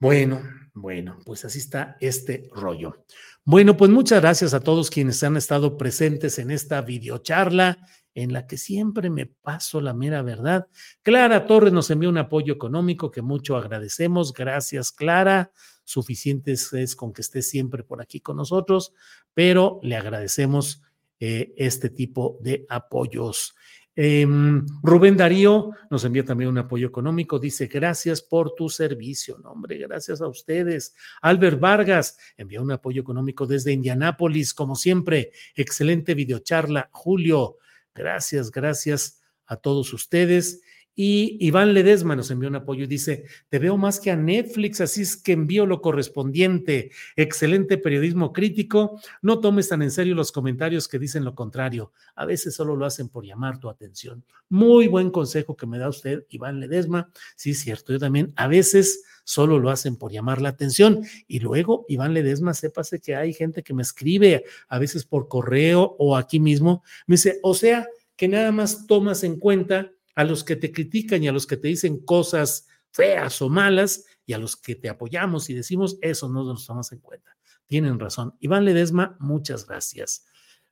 Bueno, 0.00 0.42
bueno, 0.72 1.18
pues 1.26 1.44
así 1.44 1.58
está 1.58 1.98
este 2.00 2.48
rollo. 2.52 3.04
Bueno, 3.44 3.76
pues 3.76 3.90
muchas 3.90 4.22
gracias 4.22 4.54
a 4.54 4.60
todos 4.60 4.88
quienes 4.88 5.22
han 5.22 5.36
estado 5.36 5.76
presentes 5.76 6.38
en 6.38 6.50
esta 6.50 6.80
videocharla 6.80 7.78
en 8.14 8.32
la 8.32 8.46
que 8.46 8.56
siempre 8.56 9.10
me 9.10 9.26
paso 9.26 9.80
la 9.80 9.92
mera 9.92 10.22
verdad. 10.22 10.68
Clara 11.02 11.46
Torres 11.46 11.72
nos 11.72 11.90
envió 11.90 12.08
un 12.08 12.18
apoyo 12.18 12.54
económico 12.54 13.10
que 13.10 13.22
mucho 13.22 13.56
agradecemos. 13.56 14.32
Gracias, 14.32 14.90
Clara. 14.90 15.52
Suficiente 15.84 16.52
es 16.52 16.96
con 16.96 17.12
que 17.12 17.20
esté 17.20 17.42
siempre 17.42 17.84
por 17.84 18.00
aquí 18.00 18.20
con 18.20 18.36
nosotros, 18.36 18.94
pero 19.34 19.80
le 19.82 19.96
agradecemos 19.96 20.82
eh, 21.18 21.52
este 21.56 21.90
tipo 21.90 22.38
de 22.40 22.64
apoyos. 22.70 23.54
Em, 23.96 24.64
Rubén 24.82 25.16
Darío 25.16 25.72
nos 25.90 26.04
envía 26.04 26.24
también 26.24 26.50
un 26.50 26.58
apoyo 26.58 26.86
económico. 26.86 27.38
Dice, 27.38 27.66
gracias 27.66 28.22
por 28.22 28.54
tu 28.54 28.68
servicio. 28.68 29.38
No, 29.38 29.50
hombre, 29.52 29.78
gracias 29.78 30.20
a 30.20 30.28
ustedes. 30.28 30.94
Albert 31.20 31.60
Vargas 31.60 32.16
envía 32.36 32.62
un 32.62 32.72
apoyo 32.72 33.02
económico 33.02 33.46
desde 33.46 33.72
Indianápolis, 33.72 34.54
como 34.54 34.76
siempre. 34.76 35.32
Excelente 35.54 36.14
videocharla. 36.14 36.88
Julio, 36.92 37.58
gracias, 37.94 38.50
gracias 38.50 39.20
a 39.46 39.56
todos 39.56 39.92
ustedes. 39.92 40.62
Y 41.02 41.38
Iván 41.40 41.72
Ledesma 41.72 42.14
nos 42.14 42.30
envió 42.30 42.50
un 42.50 42.56
apoyo 42.56 42.84
y 42.84 42.86
dice, 42.86 43.24
te 43.48 43.58
veo 43.58 43.78
más 43.78 44.00
que 44.00 44.10
a 44.10 44.16
Netflix, 44.16 44.82
así 44.82 45.00
es 45.00 45.16
que 45.16 45.32
envío 45.32 45.64
lo 45.64 45.80
correspondiente. 45.80 46.90
Excelente 47.16 47.78
periodismo 47.78 48.34
crítico. 48.34 49.00
No 49.22 49.40
tomes 49.40 49.70
tan 49.70 49.80
en 49.80 49.90
serio 49.90 50.14
los 50.14 50.30
comentarios 50.30 50.88
que 50.88 50.98
dicen 50.98 51.24
lo 51.24 51.34
contrario. 51.34 51.90
A 52.16 52.26
veces 52.26 52.54
solo 52.54 52.76
lo 52.76 52.84
hacen 52.84 53.08
por 53.08 53.24
llamar 53.24 53.58
tu 53.60 53.70
atención. 53.70 54.26
Muy 54.50 54.88
buen 54.88 55.08
consejo 55.08 55.56
que 55.56 55.66
me 55.66 55.78
da 55.78 55.88
usted, 55.88 56.26
Iván 56.28 56.60
Ledesma. 56.60 57.10
Sí, 57.34 57.54
cierto, 57.54 57.94
yo 57.94 57.98
también 57.98 58.34
a 58.36 58.46
veces 58.46 59.02
solo 59.24 59.58
lo 59.58 59.70
hacen 59.70 59.96
por 59.96 60.12
llamar 60.12 60.42
la 60.42 60.50
atención. 60.50 61.02
Y 61.26 61.40
luego, 61.40 61.86
Iván 61.88 62.12
Ledesma, 62.12 62.52
sépase 62.52 63.00
que 63.00 63.16
hay 63.16 63.32
gente 63.32 63.62
que 63.62 63.72
me 63.72 63.80
escribe, 63.80 64.44
a 64.68 64.78
veces 64.78 65.06
por 65.06 65.28
correo 65.28 65.96
o 65.98 66.14
aquí 66.14 66.40
mismo, 66.40 66.82
me 67.06 67.14
dice, 67.14 67.40
o 67.42 67.54
sea, 67.54 67.88
que 68.16 68.28
nada 68.28 68.52
más 68.52 68.86
tomas 68.86 69.24
en 69.24 69.38
cuenta 69.38 69.90
a 70.14 70.24
los 70.24 70.44
que 70.44 70.56
te 70.56 70.72
critican 70.72 71.22
y 71.22 71.28
a 71.28 71.32
los 71.32 71.46
que 71.46 71.56
te 71.56 71.68
dicen 71.68 72.04
cosas 72.04 72.66
feas 72.90 73.40
o 73.42 73.48
malas 73.48 74.04
y 74.26 74.32
a 74.32 74.38
los 74.38 74.56
que 74.56 74.74
te 74.74 74.88
apoyamos 74.88 75.48
y 75.50 75.54
decimos 75.54 75.98
eso 76.02 76.28
no 76.28 76.44
nos 76.44 76.66
tomamos 76.66 76.92
en 76.92 77.00
cuenta. 77.00 77.36
Tienen 77.66 77.98
razón. 77.98 78.34
Iván 78.40 78.64
Ledesma, 78.64 79.16
muchas 79.20 79.66
gracias. 79.66 80.26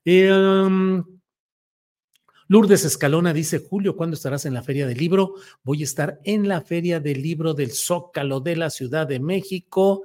Em, 0.05 1.05
Lourdes 2.49 2.85
Escalona 2.85 3.33
dice, 3.33 3.59
Julio, 3.59 3.95
¿cuándo 3.95 4.15
estarás 4.15 4.47
en 4.47 4.55
la 4.55 4.63
Feria 4.63 4.87
del 4.87 4.99
Libro? 4.99 5.35
Voy 5.63 5.83
a 5.83 5.85
estar 5.85 6.19
en 6.25 6.49
la 6.49 6.63
Feria 6.63 6.99
del 6.99 7.23
Libro 7.23 7.55
del 7.55 7.73
Zócalo 7.73 8.41
de 8.41 8.57
la 8.57 8.71
Ciudad 8.71 9.07
de 9.07 9.21
México 9.21 10.05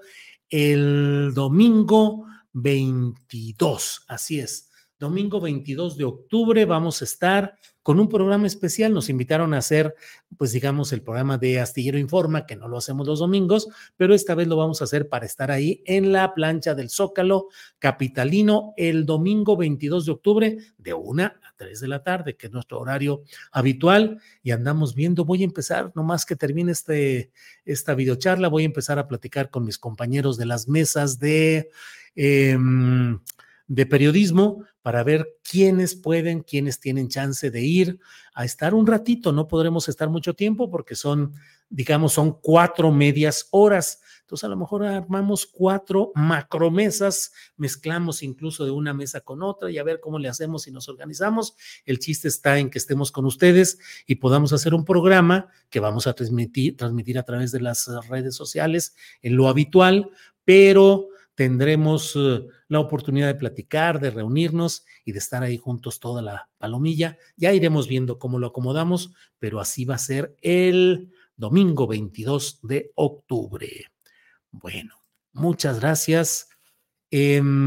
el 0.50 1.32
domingo 1.34 2.28
22. 2.52 4.06
Así 4.08 4.40
es, 4.40 4.70
domingo 5.00 5.42
22 5.42 5.98
de 5.98 6.06
octubre 6.06 6.66
vamos 6.66 7.02
a 7.02 7.06
estar 7.06 7.56
con 7.84 8.00
un 8.00 8.08
programa 8.08 8.48
especial. 8.48 8.94
Nos 8.94 9.10
invitaron 9.10 9.54
a 9.54 9.58
hacer, 9.58 9.94
pues 10.38 10.54
digamos, 10.54 10.94
el 10.94 11.02
programa 11.02 11.38
de 11.38 11.60
Astillero 11.60 12.00
Informa, 12.00 12.46
que 12.46 12.56
no 12.56 12.70
lo 12.70 12.78
hacemos 12.78 13.06
los 13.06 13.20
domingos, 13.20 13.68
pero 13.98 14.16
esta 14.16 14.34
vez 14.34 14.48
lo 14.48 14.56
vamos 14.56 14.82
a 14.82 14.86
hacer 14.86 15.10
para 15.10 15.26
estar 15.26 15.52
ahí 15.52 15.84
en 15.86 16.14
la 16.14 16.34
plancha 16.34 16.74
del 16.74 16.90
Zócalo 16.90 17.50
Capitalino 17.80 18.74
el 18.78 19.06
domingo 19.06 19.58
22 19.58 20.06
de 20.06 20.12
octubre 20.12 20.58
de 20.78 20.94
una 20.94 21.26
a 21.26 21.54
3 21.58 21.82
de 21.82 21.88
la 21.90 22.02
tarde, 22.02 22.38
que 22.38 22.48
es 22.48 22.54
nuestro 22.54 22.80
horario 22.80 23.24
habitual. 23.52 24.22
Y 24.42 24.52
andamos 24.52 24.96
viendo, 24.96 25.26
voy 25.26 25.42
a 25.42 25.46
empezar, 25.46 25.92
nomás 25.94 26.26
que 26.26 26.38
termine 26.38 26.72
este, 26.72 27.32
esta 27.66 27.94
videocharla, 27.94 28.48
voy 28.48 28.64
a 28.64 28.68
empezar 28.68 28.98
a 28.98 29.08
platicar 29.08 29.50
con 29.50 29.66
mis 29.66 29.78
compañeros 29.78 30.38
de 30.38 30.46
las 30.46 30.70
mesas 30.70 31.20
de... 31.20 31.70
Em, 32.16 33.20
de 33.68 33.86
periodismo 33.86 34.66
para 34.82 35.04
ver 35.04 35.38
quiénes 35.50 35.96
pueden, 35.96 36.42
quiénes 36.44 36.80
tienen 36.80 37.08
chance 37.08 37.50
de 37.50 37.62
ir 37.62 38.00
a 38.34 38.44
estar 38.44 38.74
un 38.74 38.86
ratito. 38.86 39.32
No 39.32 39.48
podremos 39.48 39.88
estar 39.88 40.10
mucho 40.10 40.34
tiempo 40.34 40.70
porque 40.70 40.96
son, 40.96 41.34
digamos, 41.70 42.14
son 42.14 42.40
cuatro 42.42 42.92
medias 42.92 43.48
horas. 43.52 44.02
Entonces 44.22 44.44
a 44.44 44.50
lo 44.50 44.58
mejor 44.58 44.84
armamos 44.84 45.46
cuatro 45.46 46.12
macromesas, 46.16 47.32
mezclamos 47.56 48.24
incluso 48.24 48.66
de 48.66 48.72
una 48.72 48.94
mesa 48.94 49.22
con 49.22 49.42
otra 49.42 49.72
y 49.72 49.78
a 49.78 49.84
ver 49.84 50.02
cómo 50.02 50.20
le 50.20 50.28
hacemos 50.28 50.68
y 50.68 50.72
nos 50.72 50.90
organizamos. 50.90 51.56
El 51.86 52.00
chiste 52.00 52.28
está 52.28 52.60
en 52.60 52.70
que 52.70 52.80
estemos 52.80 53.12
con 53.12 53.26
ustedes 53.26 53.80
y 54.06 54.16
podamos 54.16 54.52
hacer 54.52 54.74
un 54.74 54.84
programa 54.84 55.48
que 55.70 55.80
vamos 55.80 56.08
a 56.08 56.14
transmitir, 56.14 56.76
transmitir 56.76 57.18
a 57.18 57.24
través 57.24 57.54
de 57.54 57.62
las 57.62 57.90
redes 58.10 58.36
sociales 58.36 58.96
en 59.22 59.38
lo 59.38 59.48
habitual, 59.48 60.10
pero 60.44 61.08
tendremos 61.36 62.16
eh, 62.16 62.46
la 62.68 62.80
oportunidad 62.80 63.28
de 63.28 63.36
platicar, 63.36 64.00
de 64.00 64.12
reunirnos 64.12 64.86
y 65.06 65.12
de 65.12 65.20
estar 65.20 65.44
ahí 65.44 65.58
juntos 65.58 66.00
toda 66.00 66.22
la 66.22 66.50
palomilla. 66.58 67.18
Ya 67.36 67.54
iremos 67.54 67.88
viendo 67.88 68.20
cómo 68.20 68.40
lo 68.40 68.48
acomodamos, 68.48 69.14
pero 69.40 69.60
así 69.60 69.86
va 69.86 69.96
a 69.96 70.00
ser 70.00 70.36
el 70.42 71.12
domingo 71.36 71.88
22 71.88 72.60
de 72.64 72.92
octubre. 72.96 73.86
Bueno, 74.52 74.96
muchas 75.32 75.80
gracias. 75.80 76.50
Em, 77.10 77.64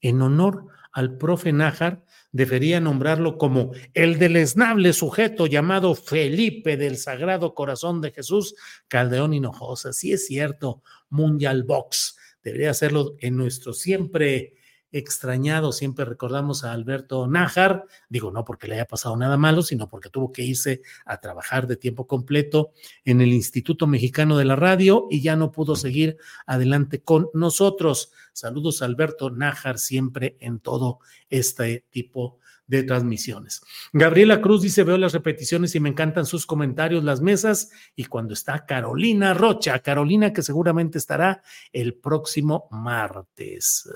en 0.00 0.22
honor 0.22 0.66
al 0.92 1.16
profe 1.16 1.52
Nájar, 1.52 2.04
debería 2.32 2.80
nombrarlo 2.80 3.38
como 3.38 3.72
el 3.94 4.18
deleznable 4.18 4.92
sujeto 4.92 5.46
llamado 5.46 5.94
Felipe 5.94 6.76
del 6.76 6.96
Sagrado 6.96 7.54
Corazón 7.54 8.00
de 8.00 8.10
Jesús 8.12 8.54
Caldeón 8.88 9.34
Hinojosa. 9.34 9.92
Sí 9.92 10.12
es 10.12 10.26
cierto, 10.26 10.82
Mundial 11.08 11.64
Box. 11.64 12.16
Debería 12.42 12.70
hacerlo 12.70 13.16
en 13.20 13.36
nuestro 13.36 13.72
siempre 13.72 14.54
extrañado, 14.92 15.72
siempre 15.72 16.04
recordamos 16.04 16.64
a 16.64 16.72
Alberto 16.72 17.26
Nájar, 17.26 17.86
digo 18.08 18.30
no 18.30 18.44
porque 18.44 18.68
le 18.68 18.74
haya 18.74 18.86
pasado 18.86 19.16
nada 19.16 19.36
malo, 19.36 19.62
sino 19.62 19.88
porque 19.88 20.10
tuvo 20.10 20.32
que 20.32 20.42
irse 20.42 20.82
a 21.06 21.18
trabajar 21.18 21.66
de 21.66 21.76
tiempo 21.76 22.06
completo 22.06 22.72
en 23.04 23.20
el 23.20 23.32
Instituto 23.32 23.86
Mexicano 23.86 24.36
de 24.36 24.44
la 24.44 24.56
Radio 24.56 25.08
y 25.10 25.22
ya 25.22 25.34
no 25.34 25.50
pudo 25.50 25.76
seguir 25.76 26.18
adelante 26.46 27.02
con 27.02 27.28
nosotros. 27.32 28.12
Saludos 28.32 28.82
a 28.82 28.84
Alberto 28.84 29.30
Nájar, 29.30 29.78
siempre 29.78 30.36
en 30.40 30.60
todo 30.60 31.00
este 31.30 31.84
tipo 31.90 32.38
de 32.66 32.82
transmisiones. 32.84 33.60
Gabriela 33.92 34.40
Cruz 34.40 34.62
dice, 34.62 34.84
veo 34.84 34.96
las 34.96 35.12
repeticiones 35.12 35.74
y 35.74 35.80
me 35.80 35.90
encantan 35.90 36.24
sus 36.24 36.46
comentarios, 36.46 37.04
las 37.04 37.20
mesas, 37.20 37.70
y 37.96 38.04
cuando 38.04 38.34
está 38.34 38.64
Carolina 38.64 39.34
Rocha, 39.34 39.78
Carolina 39.80 40.32
que 40.32 40.42
seguramente 40.42 40.98
estará 40.98 41.42
el 41.72 41.94
próximo 41.94 42.68
martes. 42.70 43.88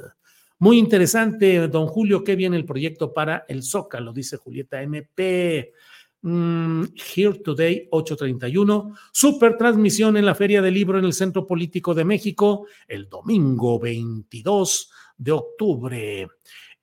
Muy 0.58 0.78
interesante, 0.78 1.68
don 1.68 1.86
Julio, 1.86 2.24
qué 2.24 2.34
bien 2.34 2.54
el 2.54 2.64
proyecto 2.64 3.12
para 3.12 3.44
el 3.46 3.62
Zócalo, 3.62 4.14
dice 4.14 4.38
Julieta 4.38 4.80
MP. 4.80 5.72
Mm, 6.22 6.84
Here 7.14 7.38
Today 7.40 7.88
831, 7.90 8.94
super 9.12 9.58
transmisión 9.58 10.16
en 10.16 10.24
la 10.24 10.34
Feria 10.34 10.62
del 10.62 10.72
Libro 10.72 10.98
en 10.98 11.04
el 11.04 11.12
Centro 11.12 11.46
Político 11.46 11.94
de 11.94 12.04
México 12.06 12.66
el 12.88 13.08
domingo 13.08 13.78
22 13.78 14.90
de 15.18 15.32
octubre. 15.32 16.28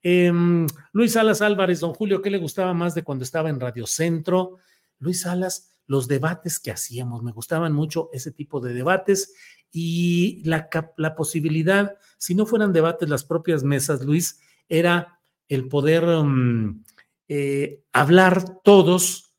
Em, 0.03 0.67
Luis 0.91 1.13
Salas 1.13 1.41
Álvarez, 1.41 1.79
don 1.79 1.93
Julio, 1.93 2.21
¿qué 2.21 2.29
le 2.29 2.37
gustaba 2.37 2.73
más 2.75 2.93
de 2.93 3.03
cuando 3.03 3.23
estaba 3.23 3.49
en 3.49 3.59
Radio 3.59 3.87
Centro? 3.87 4.59
Luis 4.99 5.21
Salas, 5.21 5.71
los 5.87 6.07
debates 6.07 6.59
que 6.59 6.71
hacíamos, 6.71 7.23
me 7.23 7.31
gustaban 7.31 7.73
mucho 7.73 8.09
ese 8.13 8.31
tipo 8.31 8.61
de 8.61 8.73
debates 8.73 9.33
y 9.75 10.43
la, 10.45 10.69
posibilidad, 11.17 11.97
si 12.19 12.35
no 12.35 12.45
fueran 12.45 12.71
debates 12.71 13.09
las 13.09 13.25
propias 13.25 13.63
mesas, 13.63 14.05
Luis, 14.05 14.39
era 14.69 15.19
el 15.47 15.67
poder 15.67 16.05
mm, 16.05 16.83
eh, 17.27 17.81
hablar 17.91 18.61
todos, 18.63 19.33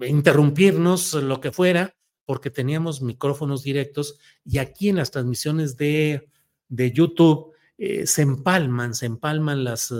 interrumpirnos, 0.00 1.14
lo 1.14 1.40
que 1.40 1.50
fuera, 1.50 1.96
porque 2.24 2.50
teníamos 2.50 3.02
micrófonos 3.02 3.64
directos 3.64 4.16
y 4.44 4.58
aquí 4.58 4.90
en 4.90 4.96
las 4.96 5.10
transmisiones 5.10 5.76
de, 5.76 6.30
de 6.68 6.92
YouTube 6.92 7.52
eh, 7.76 8.06
se 8.06 8.22
empalman, 8.22 8.94
se 8.94 9.06
empalman 9.06 9.64
las, 9.64 9.92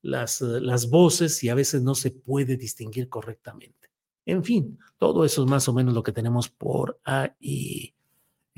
las, 0.00 0.40
las 0.40 0.88
voces 0.88 1.42
y 1.42 1.48
a 1.48 1.56
veces 1.56 1.82
no 1.82 1.96
se 1.96 2.12
puede 2.12 2.56
distinguir 2.56 3.08
correctamente. 3.08 3.90
En 4.24 4.44
fin, 4.44 4.78
todo 4.96 5.24
eso 5.24 5.42
es 5.42 5.50
más 5.50 5.68
o 5.68 5.72
menos 5.72 5.92
lo 5.92 6.04
que 6.04 6.12
tenemos 6.12 6.48
por 6.48 7.00
ahí. 7.02 7.97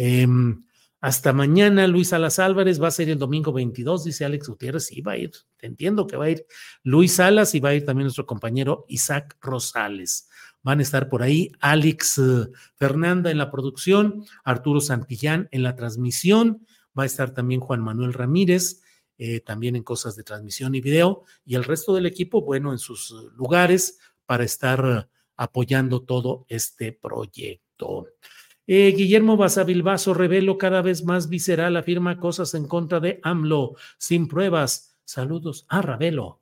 Em, 0.02 0.64
hasta 1.02 1.34
mañana, 1.34 1.86
Luis 1.86 2.08
Salas 2.08 2.38
Álvarez 2.38 2.80
va 2.80 2.88
a 2.88 2.90
ser 2.90 3.10
el 3.10 3.18
domingo 3.18 3.52
22, 3.52 4.04
dice 4.04 4.24
Alex 4.24 4.48
Gutiérrez. 4.48 4.86
Sí, 4.86 5.02
va 5.02 5.12
a 5.12 5.18
ir, 5.18 5.30
te 5.58 5.66
entiendo 5.66 6.06
que 6.06 6.16
va 6.16 6.24
a 6.24 6.30
ir 6.30 6.46
Luis 6.82 7.16
Salas 7.16 7.54
y 7.54 7.60
va 7.60 7.68
a 7.68 7.74
ir 7.74 7.84
también 7.84 8.04
nuestro 8.04 8.24
compañero 8.24 8.86
Isaac 8.88 9.36
Rosales. 9.42 10.30
Van 10.62 10.78
a 10.78 10.82
estar 10.82 11.10
por 11.10 11.22
ahí 11.22 11.52
Alex 11.60 12.16
eh, 12.16 12.48
Fernanda 12.76 13.30
en 13.30 13.36
la 13.36 13.50
producción, 13.50 14.24
Arturo 14.42 14.80
Santillán 14.80 15.50
en 15.52 15.64
la 15.64 15.76
transmisión, 15.76 16.66
va 16.98 17.02
a 17.02 17.06
estar 17.06 17.34
también 17.34 17.60
Juan 17.60 17.82
Manuel 17.82 18.14
Ramírez, 18.14 18.80
eh, 19.18 19.40
también 19.40 19.76
en 19.76 19.82
cosas 19.82 20.16
de 20.16 20.22
transmisión 20.22 20.74
y 20.74 20.80
video, 20.80 21.24
y 21.44 21.56
el 21.56 21.64
resto 21.64 21.94
del 21.94 22.06
equipo, 22.06 22.40
bueno, 22.40 22.72
en 22.72 22.78
sus 22.78 23.14
lugares 23.36 23.98
para 24.24 24.44
estar 24.44 25.10
apoyando 25.36 26.00
todo 26.04 26.46
este 26.48 26.90
proyecto. 26.92 28.06
Eh, 28.72 28.92
Guillermo 28.96 29.36
Basavilbaso, 29.36 30.14
revelo 30.14 30.56
cada 30.56 30.80
vez 30.80 31.04
más 31.04 31.28
visceral, 31.28 31.76
afirma 31.76 32.20
cosas 32.20 32.54
en 32.54 32.68
contra 32.68 33.00
de 33.00 33.18
AMLO, 33.24 33.74
sin 33.98 34.28
pruebas. 34.28 34.96
Saludos. 35.04 35.66
Ah, 35.68 35.82
Ravelo. 35.82 36.38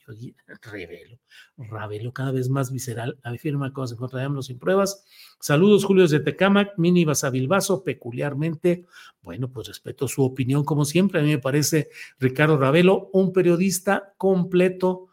Revelo. 0.60 1.18
Ravelo, 1.56 2.12
cada 2.12 2.30
vez 2.30 2.50
más 2.50 2.70
visceral, 2.70 3.18
afirma 3.22 3.72
cosas 3.72 3.92
en 3.92 4.00
contra 4.00 4.18
de 4.18 4.26
AMLO, 4.26 4.42
sin 4.42 4.58
pruebas. 4.58 5.06
Saludos, 5.40 5.86
Julio 5.86 6.06
de 6.06 6.20
Tecamac, 6.20 6.74
Mini 6.76 7.06
Basavilbaso, 7.06 7.82
peculiarmente. 7.82 8.84
Bueno, 9.22 9.50
pues 9.50 9.68
respeto 9.68 10.06
su 10.06 10.22
opinión, 10.22 10.64
como 10.64 10.84
siempre. 10.84 11.20
A 11.20 11.22
mí 11.22 11.30
me 11.30 11.38
parece 11.38 11.88
Ricardo 12.18 12.58
Ravelo 12.58 13.08
un 13.14 13.32
periodista 13.32 14.12
completo, 14.18 15.08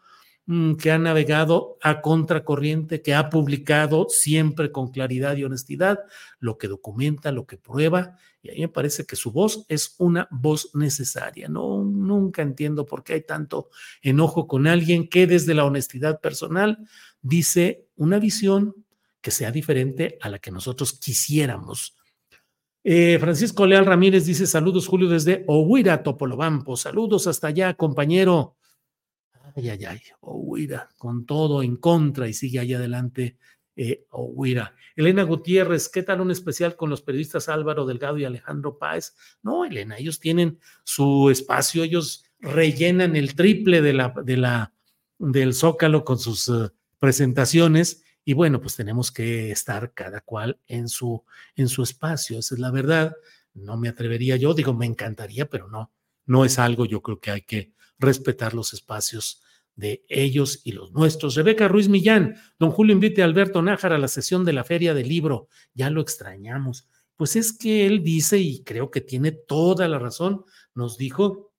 que 0.78 0.92
ha 0.92 0.98
navegado 0.98 1.76
a 1.82 2.00
contracorriente, 2.00 3.02
que 3.02 3.14
ha 3.14 3.30
publicado 3.30 4.06
siempre 4.08 4.70
con 4.70 4.92
claridad 4.92 5.36
y 5.36 5.44
honestidad 5.44 5.98
lo 6.38 6.56
que 6.56 6.68
documenta, 6.68 7.32
lo 7.32 7.46
que 7.46 7.56
prueba, 7.56 8.16
y 8.42 8.50
a 8.50 8.54
me 8.66 8.68
parece 8.68 9.06
que 9.06 9.16
su 9.16 9.32
voz 9.32 9.64
es 9.68 9.96
una 9.98 10.28
voz 10.30 10.70
necesaria. 10.74 11.48
No, 11.48 11.82
nunca 11.82 12.42
entiendo 12.42 12.86
por 12.86 13.02
qué 13.02 13.14
hay 13.14 13.22
tanto 13.22 13.70
enojo 14.02 14.46
con 14.46 14.68
alguien 14.68 15.08
que 15.08 15.26
desde 15.26 15.54
la 15.54 15.64
honestidad 15.64 16.20
personal 16.20 16.78
dice 17.20 17.88
una 17.96 18.20
visión 18.20 18.74
que 19.20 19.32
sea 19.32 19.50
diferente 19.50 20.16
a 20.20 20.28
la 20.28 20.38
que 20.38 20.52
nosotros 20.52 20.92
quisiéramos. 20.92 21.96
Eh, 22.84 23.18
Francisco 23.18 23.66
Leal 23.66 23.84
Ramírez 23.84 24.24
dice: 24.26 24.46
Saludos, 24.46 24.86
Julio, 24.86 25.08
desde 25.08 25.42
Ohuira, 25.48 26.04
Topolobampo. 26.04 26.76
Saludos 26.76 27.26
hasta 27.26 27.48
allá, 27.48 27.74
compañero. 27.74 28.54
Ay, 29.56 29.70
ay, 29.70 29.84
ay, 29.86 30.00
Ohuira, 30.20 30.90
con 30.98 31.24
todo 31.24 31.62
en 31.62 31.76
contra 31.76 32.28
y 32.28 32.34
sigue 32.34 32.58
ahí 32.58 32.74
adelante 32.74 33.38
eh, 33.74 34.04
Ohuira. 34.10 34.74
Elena 34.94 35.22
Gutiérrez, 35.22 35.88
¿qué 35.88 36.02
tal 36.02 36.20
un 36.20 36.30
especial 36.30 36.76
con 36.76 36.90
los 36.90 37.00
periodistas 37.00 37.48
Álvaro 37.48 37.86
Delgado 37.86 38.18
y 38.18 38.26
Alejandro 38.26 38.76
Páez? 38.76 39.14
No, 39.42 39.64
Elena, 39.64 39.96
ellos 39.96 40.20
tienen 40.20 40.58
su 40.84 41.30
espacio, 41.30 41.84
ellos 41.84 42.24
rellenan 42.38 43.16
el 43.16 43.34
triple 43.34 43.80
de 43.80 43.94
la, 43.94 44.14
de 44.22 44.36
la, 44.36 44.74
del 45.18 45.54
Zócalo 45.54 46.04
con 46.04 46.18
sus 46.18 46.48
uh, 46.48 46.70
presentaciones 46.98 48.04
y 48.26 48.34
bueno, 48.34 48.60
pues 48.60 48.76
tenemos 48.76 49.10
que 49.10 49.52
estar 49.52 49.94
cada 49.94 50.20
cual 50.20 50.60
en 50.66 50.86
su, 50.90 51.24
en 51.54 51.68
su 51.68 51.82
espacio, 51.82 52.38
esa 52.38 52.56
es 52.56 52.60
la 52.60 52.70
verdad. 52.70 53.16
No 53.54 53.78
me 53.78 53.88
atrevería 53.88 54.36
yo, 54.36 54.52
digo, 54.52 54.74
me 54.74 54.84
encantaría, 54.84 55.48
pero 55.48 55.68
no, 55.68 55.92
no 56.26 56.44
es 56.44 56.58
algo, 56.58 56.84
yo 56.84 57.00
creo 57.00 57.20
que 57.20 57.30
hay 57.30 57.40
que 57.40 57.72
respetar 57.98 58.52
los 58.52 58.74
espacios 58.74 59.42
de 59.76 60.04
ellos 60.08 60.62
y 60.64 60.72
los 60.72 60.92
nuestros. 60.92 61.34
Rebeca 61.34 61.68
Ruiz 61.68 61.88
Millán, 61.88 62.36
don 62.58 62.70
Julio 62.70 62.94
invite 62.94 63.22
a 63.22 63.26
Alberto 63.26 63.62
Nájar 63.62 63.92
a 63.92 63.98
la 63.98 64.08
sesión 64.08 64.44
de 64.44 64.54
la 64.54 64.64
Feria 64.64 64.94
del 64.94 65.08
Libro, 65.08 65.48
ya 65.74 65.90
lo 65.90 66.00
extrañamos. 66.00 66.88
Pues 67.16 67.36
es 67.36 67.52
que 67.52 67.86
él 67.86 68.02
dice, 68.02 68.38
y 68.38 68.62
creo 68.64 68.90
que 68.90 69.00
tiene 69.00 69.32
toda 69.32 69.86
la 69.88 69.98
razón, 69.98 70.44
nos 70.74 70.98
dijo 70.98 71.52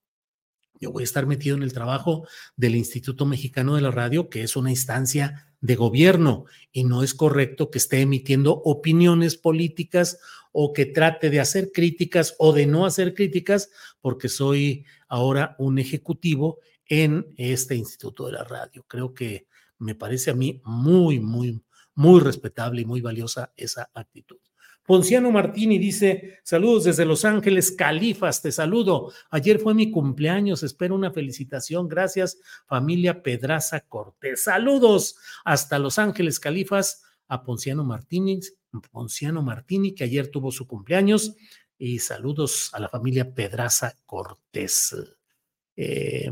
yo 0.79 0.91
voy 0.91 1.03
a 1.03 1.05
estar 1.05 1.25
metido 1.25 1.55
en 1.55 1.63
el 1.63 1.73
trabajo 1.73 2.27
del 2.55 2.75
Instituto 2.75 3.25
Mexicano 3.25 3.75
de 3.75 3.81
la 3.81 3.91
Radio, 3.91 4.29
que 4.29 4.43
es 4.43 4.55
una 4.55 4.69
instancia 4.69 5.47
de 5.59 5.75
gobierno 5.75 6.45
y 6.71 6.83
no 6.83 7.01
es 7.01 7.13
correcto 7.13 7.71
que 7.71 7.79
esté 7.79 8.01
emitiendo 8.01 8.53
opiniones 8.53 9.37
políticas 9.37 10.19
o 10.51 10.73
que 10.73 10.85
trate 10.85 11.29
de 11.29 11.39
hacer 11.39 11.71
críticas 11.73 12.35
o 12.37 12.53
de 12.53 12.67
no 12.67 12.85
hacer 12.85 13.15
críticas 13.15 13.69
porque 14.01 14.29
soy 14.29 14.85
ahora 15.07 15.55
un 15.57 15.79
ejecutivo 15.79 16.59
en 16.87 17.33
este 17.37 17.75
Instituto 17.75 18.25
de 18.25 18.33
la 18.33 18.43
Radio. 18.43 18.85
Creo 18.87 19.13
que 19.13 19.47
me 19.79 19.95
parece 19.95 20.31
a 20.31 20.35
mí 20.35 20.61
muy, 20.65 21.19
muy, 21.19 21.61
muy 21.95 22.19
respetable 22.19 22.81
y 22.81 22.85
muy 22.85 23.01
valiosa 23.01 23.53
esa 23.55 23.89
actitud. 23.93 24.37
Ponciano 24.87 25.31
Martini 25.31 25.77
dice, 25.79 26.39
saludos 26.43 26.85
desde 26.85 27.05
Los 27.05 27.25
Ángeles, 27.25 27.73
Califas, 27.73 28.41
te 28.41 28.53
saludo. 28.53 29.11
Ayer 29.29 29.59
fue 29.59 29.73
mi 29.73 29.91
cumpleaños, 29.91 30.63
espero 30.63 30.95
una 30.95 31.11
felicitación. 31.11 31.89
Gracias, 31.89 32.39
familia 32.67 33.21
Pedraza 33.21 33.81
Cortés. 33.81 34.43
Saludos 34.43 35.17
hasta 35.43 35.77
Los 35.77 35.99
Ángeles, 35.99 36.39
Califas, 36.39 37.03
a 37.27 37.43
Ponciano 37.43 37.83
Martini, 37.83 38.39
Ponciano 38.89 39.41
Martini, 39.41 39.93
que 39.93 40.05
ayer 40.05 40.29
tuvo 40.29 40.53
su 40.53 40.65
cumpleaños, 40.65 41.35
y 41.77 41.99
saludos 41.99 42.69
a 42.73 42.79
la 42.79 42.87
familia 42.87 43.33
Pedraza 43.33 43.93
Cortés. 44.05 44.95
Eh, 45.75 46.31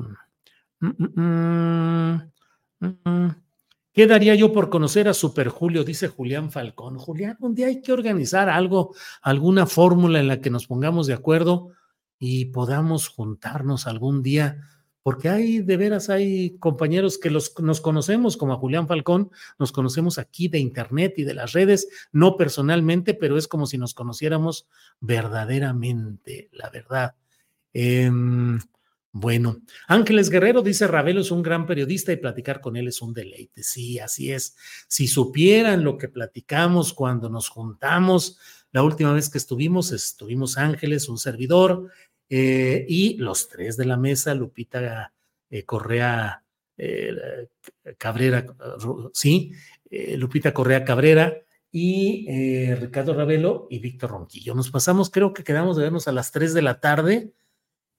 ¿Qué 3.95 4.07
daría 4.07 4.35
yo 4.35 4.51
por 4.51 4.69
conocer 4.69 5.07
a 5.07 5.13
Super 5.13 5.47
Julio? 5.47 5.85
Dice 5.85 6.09
Julián 6.09 6.51
Falcón. 6.51 6.97
Julián, 6.97 7.37
un 7.39 7.55
día 7.55 7.67
hay 7.67 7.81
que 7.81 7.93
organizar 7.93 8.49
algo, 8.49 8.93
alguna 9.21 9.65
fórmula 9.65 10.19
en 10.19 10.27
la 10.27 10.41
que 10.41 10.49
nos 10.49 10.67
pongamos 10.67 11.07
de 11.07 11.13
acuerdo 11.13 11.69
y 12.19 12.45
podamos 12.45 13.07
juntarnos 13.07 13.87
algún 13.87 14.21
día, 14.21 14.67
porque 15.01 15.29
hay, 15.29 15.59
de 15.59 15.77
veras, 15.77 16.09
hay 16.09 16.57
compañeros 16.57 17.17
que 17.17 17.29
los, 17.29 17.53
nos 17.59 17.79
conocemos, 17.79 18.35
como 18.35 18.51
a 18.53 18.57
Julián 18.57 18.87
Falcón, 18.87 19.31
nos 19.59 19.71
conocemos 19.71 20.17
aquí 20.17 20.49
de 20.49 20.59
Internet 20.59 21.13
y 21.17 21.23
de 21.23 21.33
las 21.33 21.53
redes, 21.53 21.87
no 22.11 22.35
personalmente, 22.35 23.13
pero 23.13 23.37
es 23.37 23.47
como 23.47 23.65
si 23.65 23.77
nos 23.77 23.93
conociéramos 23.93 24.67
verdaderamente, 24.99 26.49
la 26.51 26.69
verdad. 26.69 27.15
Eh, 27.73 28.11
bueno, 29.17 29.61
Ángeles 29.87 30.29
Guerrero 30.29 30.61
dice, 30.61 30.87
Ravelo 30.87 31.21
es 31.21 31.31
un 31.31 31.41
gran 31.41 31.65
periodista 31.65 32.11
y 32.11 32.17
platicar 32.17 32.59
con 32.59 32.75
él 32.75 32.89
es 32.89 33.01
un 33.01 33.13
deleite. 33.13 33.63
Sí, 33.63 33.97
así 33.97 34.33
es. 34.33 34.57
Si 34.89 35.07
supieran 35.07 35.85
lo 35.85 35.97
que 35.97 36.09
platicamos 36.09 36.91
cuando 36.91 37.29
nos 37.29 37.47
juntamos, 37.47 38.37
la 38.73 38.83
última 38.83 39.13
vez 39.13 39.29
que 39.29 39.37
estuvimos, 39.37 39.93
estuvimos 39.93 40.57
Ángeles, 40.57 41.07
un 41.07 41.17
servidor, 41.17 41.89
eh, 42.27 42.85
y 42.89 43.15
los 43.15 43.47
tres 43.47 43.77
de 43.77 43.85
la 43.85 43.95
mesa, 43.95 44.35
Lupita 44.35 45.13
eh, 45.49 45.63
Correa 45.63 46.43
eh, 46.75 47.47
Cabrera, 47.97 48.45
sí, 49.13 49.53
Lupita 50.17 50.53
Correa 50.53 50.83
Cabrera 50.83 51.37
y 51.71 52.27
Ricardo 52.75 53.13
Ravelo 53.13 53.67
y 53.69 53.79
Víctor 53.79 54.09
Ronquillo. 54.11 54.55
Nos 54.55 54.71
pasamos, 54.71 55.09
creo 55.09 55.31
que 55.31 55.45
quedamos 55.45 55.77
de 55.77 55.83
vernos 55.83 56.09
a 56.09 56.11
las 56.11 56.33
tres 56.33 56.53
de 56.53 56.63
la 56.63 56.81
tarde 56.81 57.31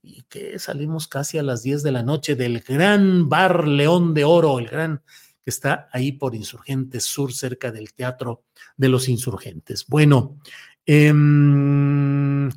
y 0.07 0.22
que 0.22 0.59
salimos 0.59 1.09
casi 1.09 1.36
a 1.36 1.42
las 1.42 1.62
10 1.62 1.82
de 1.82 1.90
la 1.90 2.04
noche 2.04 2.36
del 2.36 2.61
gran 2.61 3.28
bar 3.28 3.66
León 3.66 4.14
de 4.14 4.24
Oro, 4.24 4.59
el 4.59 4.68
gran 4.68 5.02
que 5.42 5.50
está 5.50 5.88
ahí 5.92 6.12
por 6.12 6.34
Insurgentes 6.34 7.04
Sur, 7.04 7.32
cerca 7.32 7.72
del 7.72 7.92
Teatro 7.92 8.44
de 8.76 8.88
los 8.88 9.09
Insurgentes. 9.09 9.86
Bueno, 9.86 10.38
em, 10.84 12.48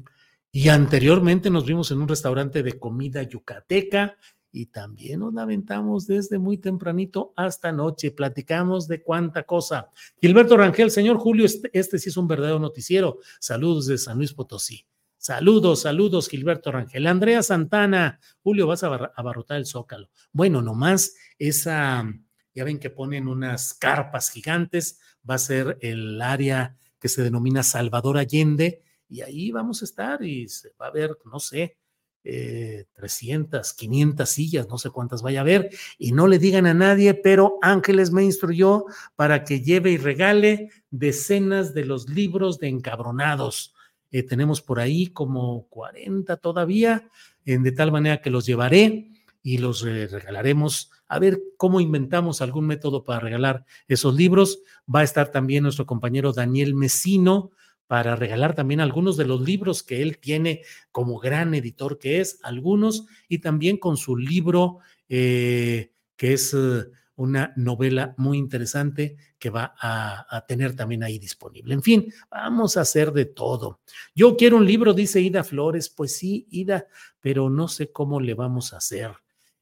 y 0.51 0.69
anteriormente 0.69 1.49
nos 1.49 1.65
vimos 1.65 1.91
en 1.91 2.01
un 2.01 2.07
restaurante 2.07 2.63
de 2.63 2.79
comida 2.79 3.23
yucateca 3.23 4.15
y 4.51 4.67
también 4.67 5.19
nos 5.19 5.33
lamentamos 5.33 6.07
desde 6.07 6.39
muy 6.39 6.57
tempranito 6.57 7.33
hasta 7.35 7.71
noche, 7.71 8.11
platicamos 8.11 8.87
de 8.87 9.03
cuánta 9.03 9.43
cosa. 9.43 9.89
Gilberto 10.19 10.57
Rangel, 10.57 10.89
señor 10.89 11.17
Julio, 11.17 11.45
este, 11.45 11.69
este 11.73 11.99
sí 11.99 12.09
es 12.09 12.17
un 12.17 12.27
verdadero 12.27 12.59
noticiero. 12.59 13.19
Saludos 13.39 13.85
de 13.87 13.97
San 13.97 14.17
Luis 14.17 14.33
Potosí. 14.33 14.85
Saludos, 15.21 15.81
saludos, 15.81 16.29
Gilberto 16.29 16.71
Rangel. 16.71 17.05
Andrea 17.05 17.43
Santana, 17.43 18.21
Julio, 18.41 18.67
vas 18.67 18.85
a 18.85 19.11
abarrotar 19.13 19.57
el 19.57 19.65
zócalo. 19.65 20.09
Bueno, 20.31 20.61
nomás 20.61 21.13
esa, 21.37 22.09
ya 22.55 22.63
ven 22.63 22.79
que 22.79 22.89
ponen 22.89 23.27
unas 23.27 23.73
carpas 23.73 24.29
gigantes, 24.29 24.97
va 25.29 25.35
a 25.35 25.39
ser 25.39 25.77
el 25.81 26.21
área 26.21 26.77
que 27.01 27.09
se 27.09 27.21
denomina 27.21 27.63
Salvador 27.63 28.17
Allende, 28.17 28.81
y 29.09 29.19
ahí 29.19 29.51
vamos 29.51 29.81
a 29.81 29.85
estar 29.85 30.23
y 30.23 30.47
se 30.47 30.71
va 30.81 30.87
a 30.87 30.91
ver, 30.91 31.17
no 31.25 31.41
sé, 31.41 31.77
300, 32.23 33.71
eh, 33.71 33.75
500 33.77 34.29
sillas, 34.29 34.69
no 34.69 34.77
sé 34.77 34.89
cuántas 34.89 35.21
vaya 35.21 35.39
a 35.39 35.41
haber, 35.41 35.69
y 35.97 36.13
no 36.13 36.27
le 36.27 36.39
digan 36.39 36.65
a 36.65 36.73
nadie, 36.73 37.13
pero 37.13 37.57
Ángeles 37.61 38.11
me 38.11 38.23
instruyó 38.23 38.85
para 39.17 39.43
que 39.43 39.59
lleve 39.59 39.91
y 39.91 39.97
regale 39.97 40.69
decenas 40.91 41.73
de 41.73 41.83
los 41.83 42.07
libros 42.07 42.57
de 42.59 42.69
encabronados 42.69 43.73
eh, 44.11 44.23
tenemos 44.23 44.61
por 44.61 44.79
ahí 44.79 45.07
como 45.07 45.67
40 45.69 46.37
todavía, 46.37 47.09
en 47.45 47.63
de 47.63 47.71
tal 47.71 47.91
manera 47.91 48.21
que 48.21 48.29
los 48.29 48.45
llevaré 48.45 49.11
y 49.41 49.57
los 49.57 49.81
regalaremos. 49.81 50.91
A 51.07 51.19
ver 51.19 51.39
cómo 51.57 51.79
inventamos 51.79 52.41
algún 52.41 52.67
método 52.67 53.03
para 53.03 53.19
regalar 53.19 53.65
esos 53.87 54.15
libros. 54.15 54.61
Va 54.93 54.99
a 54.99 55.03
estar 55.03 55.31
también 55.31 55.63
nuestro 55.63 55.85
compañero 55.85 56.33
Daniel 56.33 56.75
Mesino 56.75 57.51
para 57.89 58.15
regalar 58.15 58.53
también 58.53 58.81
algunos 58.81 59.17
de 59.17 59.25
los 59.25 59.41
libros 59.41 59.81
que 59.81 60.03
él 60.03 60.19
tiene 60.19 60.61
como 60.91 61.17
gran 61.17 61.55
editor 61.55 61.97
que 61.97 62.19
es, 62.19 62.39
algunos, 62.43 63.07
y 63.27 63.39
también 63.39 63.77
con 63.77 63.97
su 63.97 64.15
libro 64.15 64.77
eh, 65.07 65.91
que 66.15 66.33
es 66.33 66.53
eh, 66.53 66.83
una 67.19 67.51
novela 67.57 68.13
muy 68.17 68.37
interesante 68.37 69.17
que 69.37 69.49
va 69.49 69.75
a, 69.77 70.45
tener 70.47 70.73
también 70.73 71.03
ahí 71.03 71.19
disponible. 71.19 71.73
En 71.73 71.83
fin, 71.83 72.13
vamos 72.31 72.77
a 72.77 72.81
hacer 72.81 73.11
de 73.11 73.25
todo. 73.25 73.81
Yo 74.15 74.37
quiero 74.37 74.55
un 74.55 74.65
libro, 74.65 74.93
dice 74.93 75.19
Ida 75.19 75.43
Flores. 75.43 75.89
Pues 75.89 76.15
sí, 76.15 76.47
Ida, 76.49 76.87
pero 77.19 77.49
no 77.49 77.67
sé 77.67 77.91
cómo 77.91 78.21
le 78.21 78.35
vamos 78.35 78.73
a 78.73 78.77
hacer. 78.77 79.11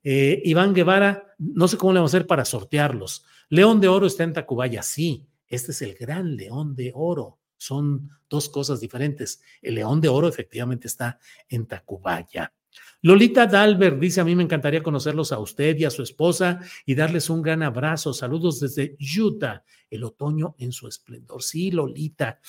Eh, 0.03 0.39
Iván 0.45 0.75
Guevara, 0.75 1.33
no 1.39 1.67
sé 1.67 1.77
cómo 1.77 1.93
le 1.93 1.99
vamos 1.99 2.13
a 2.13 2.17
hacer 2.17 2.27
para 2.27 2.45
sortearlos. 2.45 3.25
León 3.49 3.81
de 3.81 3.87
Oro 3.87 4.05
está 4.05 4.23
en 4.23 4.33
Tacubaya, 4.33 4.83
sí, 4.83 5.27
este 5.47 5.71
es 5.71 5.81
el 5.81 5.95
gran 5.95 6.35
León 6.35 6.75
de 6.75 6.91
Oro. 6.93 7.39
Son 7.57 8.07
dos 8.29 8.49
cosas 8.49 8.79
diferentes. 8.79 9.41
El 9.63 9.75
León 9.75 9.99
de 9.99 10.09
Oro 10.09 10.27
efectivamente 10.27 10.87
está 10.87 11.19
en 11.49 11.65
Tacubaya. 11.65 12.53
Lolita 13.01 13.45
Dalbert 13.45 13.99
dice, 13.99 14.21
a 14.21 14.23
mí 14.23 14.35
me 14.35 14.43
encantaría 14.43 14.81
conocerlos 14.81 15.31
a 15.31 15.39
usted 15.39 15.77
y 15.77 15.85
a 15.85 15.89
su 15.89 16.01
esposa 16.01 16.59
y 16.85 16.95
darles 16.95 17.29
un 17.29 17.41
gran 17.41 17.61
abrazo. 17.61 18.11
Saludos 18.13 18.59
desde 18.59 18.97
Utah, 19.19 19.63
el 19.89 20.03
otoño 20.03 20.55
en 20.57 20.71
su 20.71 20.87
esplendor. 20.87 21.43
Sí, 21.43 21.71
Lolita, 21.71 22.39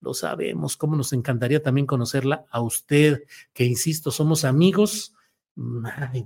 lo 0.00 0.14
sabemos, 0.14 0.76
cómo 0.76 0.96
nos 0.96 1.12
encantaría 1.12 1.62
también 1.62 1.86
conocerla 1.86 2.44
a 2.50 2.60
usted, 2.60 3.24
que 3.52 3.64
insisto, 3.64 4.10
somos 4.10 4.44
amigos, 4.44 5.14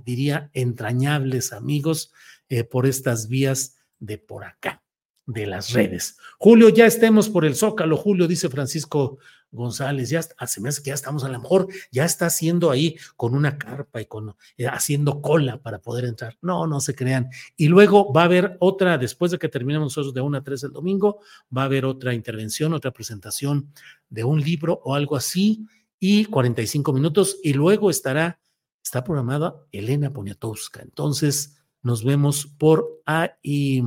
diría, 0.05 0.51
entrañables 0.53 1.53
amigos 1.53 2.11
eh, 2.49 2.63
por 2.63 2.85
estas 2.85 3.27
vías 3.27 3.77
de 3.99 4.17
por 4.17 4.43
acá, 4.43 4.83
de 5.31 5.47
las 5.47 5.73
redes. 5.73 6.17
Julio, 6.37 6.69
ya 6.69 6.85
estemos 6.85 7.29
por 7.29 7.45
el 7.45 7.55
Zócalo, 7.55 7.97
Julio, 7.97 8.27
dice 8.27 8.49
Francisco 8.49 9.19
González, 9.51 10.09
ya 10.09 10.21
se 10.21 10.61
me 10.61 10.69
hace 10.69 10.81
que 10.81 10.89
ya 10.89 10.93
estamos, 10.93 11.23
a 11.23 11.29
lo 11.29 11.39
mejor 11.39 11.67
ya 11.91 12.05
está 12.05 12.27
haciendo 12.27 12.71
ahí 12.71 12.97
con 13.17 13.35
una 13.35 13.57
carpa 13.57 14.01
y 14.01 14.05
con 14.05 14.35
eh, 14.57 14.67
haciendo 14.67 15.21
cola 15.21 15.61
para 15.61 15.79
poder 15.79 16.05
entrar. 16.05 16.37
No, 16.41 16.67
no 16.67 16.79
se 16.79 16.95
crean. 16.95 17.29
Y 17.57 17.67
luego 17.67 18.13
va 18.13 18.21
a 18.21 18.25
haber 18.25 18.57
otra, 18.59 18.97
después 18.97 19.31
de 19.31 19.39
que 19.39 19.49
terminemos 19.49 19.87
nosotros 19.87 20.13
de 20.13 20.21
una 20.21 20.39
a 20.39 20.43
3 20.43 20.63
el 20.63 20.71
domingo, 20.71 21.19
va 21.55 21.63
a 21.63 21.65
haber 21.65 21.85
otra 21.85 22.13
intervención, 22.13 22.73
otra 22.73 22.91
presentación 22.91 23.73
de 24.09 24.23
un 24.23 24.41
libro 24.41 24.81
o 24.83 24.95
algo 24.95 25.15
así, 25.15 25.67
y 25.99 26.25
45 26.25 26.93
minutos, 26.93 27.37
y 27.43 27.53
luego 27.53 27.91
estará, 27.91 28.39
está 28.83 29.03
programada 29.03 29.55
Elena 29.71 30.11
Poniatowska. 30.11 30.81
Entonces, 30.81 31.61
nos 31.83 32.03
vemos 32.03 32.47
por 32.47 33.01
ahí. 33.05 33.83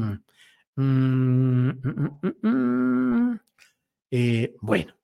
Mm, 0.77 1.71
mm, 1.71 2.19
mm, 2.43 3.41
eh, 4.11 4.57
bueno, 4.61 4.95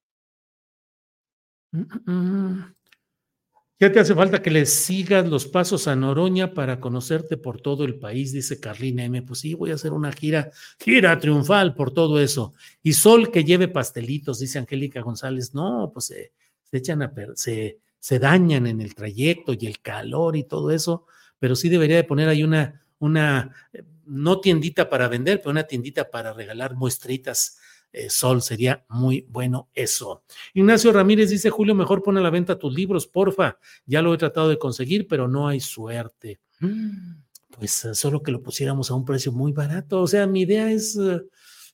¿Qué 3.78 3.88
te 3.88 4.00
hace 4.00 4.14
falta 4.14 4.42
que 4.42 4.50
le 4.50 4.66
sigas 4.66 5.26
los 5.26 5.46
pasos 5.46 5.88
a 5.88 5.96
Noroña 5.96 6.52
para 6.52 6.80
conocerte 6.80 7.36
por 7.36 7.60
todo 7.62 7.84
el 7.84 7.98
país? 7.98 8.32
Dice 8.32 8.60
Carlina 8.60 9.04
M. 9.04 9.22
Pues 9.22 9.40
sí, 9.40 9.54
voy 9.54 9.70
a 9.70 9.74
hacer 9.74 9.92
una 9.92 10.12
gira, 10.12 10.50
gira 10.78 11.18
triunfal 11.18 11.74
por 11.74 11.92
todo 11.92 12.20
eso. 12.20 12.52
Y 12.82 12.92
Sol 12.92 13.30
que 13.30 13.44
lleve 13.44 13.68
pastelitos, 13.68 14.40
dice 14.40 14.58
Angélica 14.58 15.00
González. 15.00 15.54
No, 15.54 15.90
pues 15.94 16.06
se, 16.06 16.32
echan 16.72 17.02
a 17.02 17.12
se, 17.36 17.78
se 17.98 18.18
dañan 18.18 18.66
en 18.66 18.82
el 18.82 18.94
trayecto 18.94 19.54
y 19.58 19.66
el 19.66 19.80
calor 19.80 20.36
y 20.36 20.44
todo 20.44 20.70
eso, 20.72 21.06
pero 21.38 21.56
sí 21.56 21.70
debería 21.70 21.96
de 21.96 22.04
poner 22.04 22.28
ahí 22.28 22.42
una, 22.42 22.84
una, 22.98 23.54
no 24.07 24.40
tiendita 24.40 24.88
para 24.88 25.09
vender, 25.09 25.38
pero 25.38 25.51
una 25.51 25.64
tiendita 25.64 26.11
para 26.11 26.32
regalar 26.32 26.74
muestritas 26.74 27.59
eh, 27.92 28.09
sol. 28.09 28.40
Sería 28.40 28.84
muy 28.88 29.26
bueno 29.28 29.68
eso. 29.74 30.22
Ignacio 30.55 30.92
Ramírez 30.92 31.30
dice, 31.30 31.51
Julio, 31.51 31.74
mejor 31.74 32.03
pone 32.03 32.20
a 32.20 32.22
la 32.22 32.30
venta 32.30 32.59
tus 32.59 32.72
libros, 32.72 33.07
porfa. 33.07 33.59
Ya 33.84 34.01
lo 34.01 34.14
he 34.14 34.18
tratado 34.18 34.48
de 34.48 34.59
conseguir, 34.59 35.09
pero 35.09 35.26
no 35.26 35.48
hay 35.48 35.61
suerte. 35.61 36.40
Pues 37.51 37.84
eh, 37.84 37.94
solo 37.94 38.22
que 38.22 38.30
lo 38.30 38.42
pusiéramos 38.42 38.90
a 38.90 38.94
un 38.94 39.05
precio 39.05 39.32
muy 39.32 39.53
barato. 39.53 40.03
O 40.03 40.07
sea, 40.07 40.26
mi 40.26 40.42
idea 40.42 40.70
es 40.70 40.96
eh, 40.96 41.22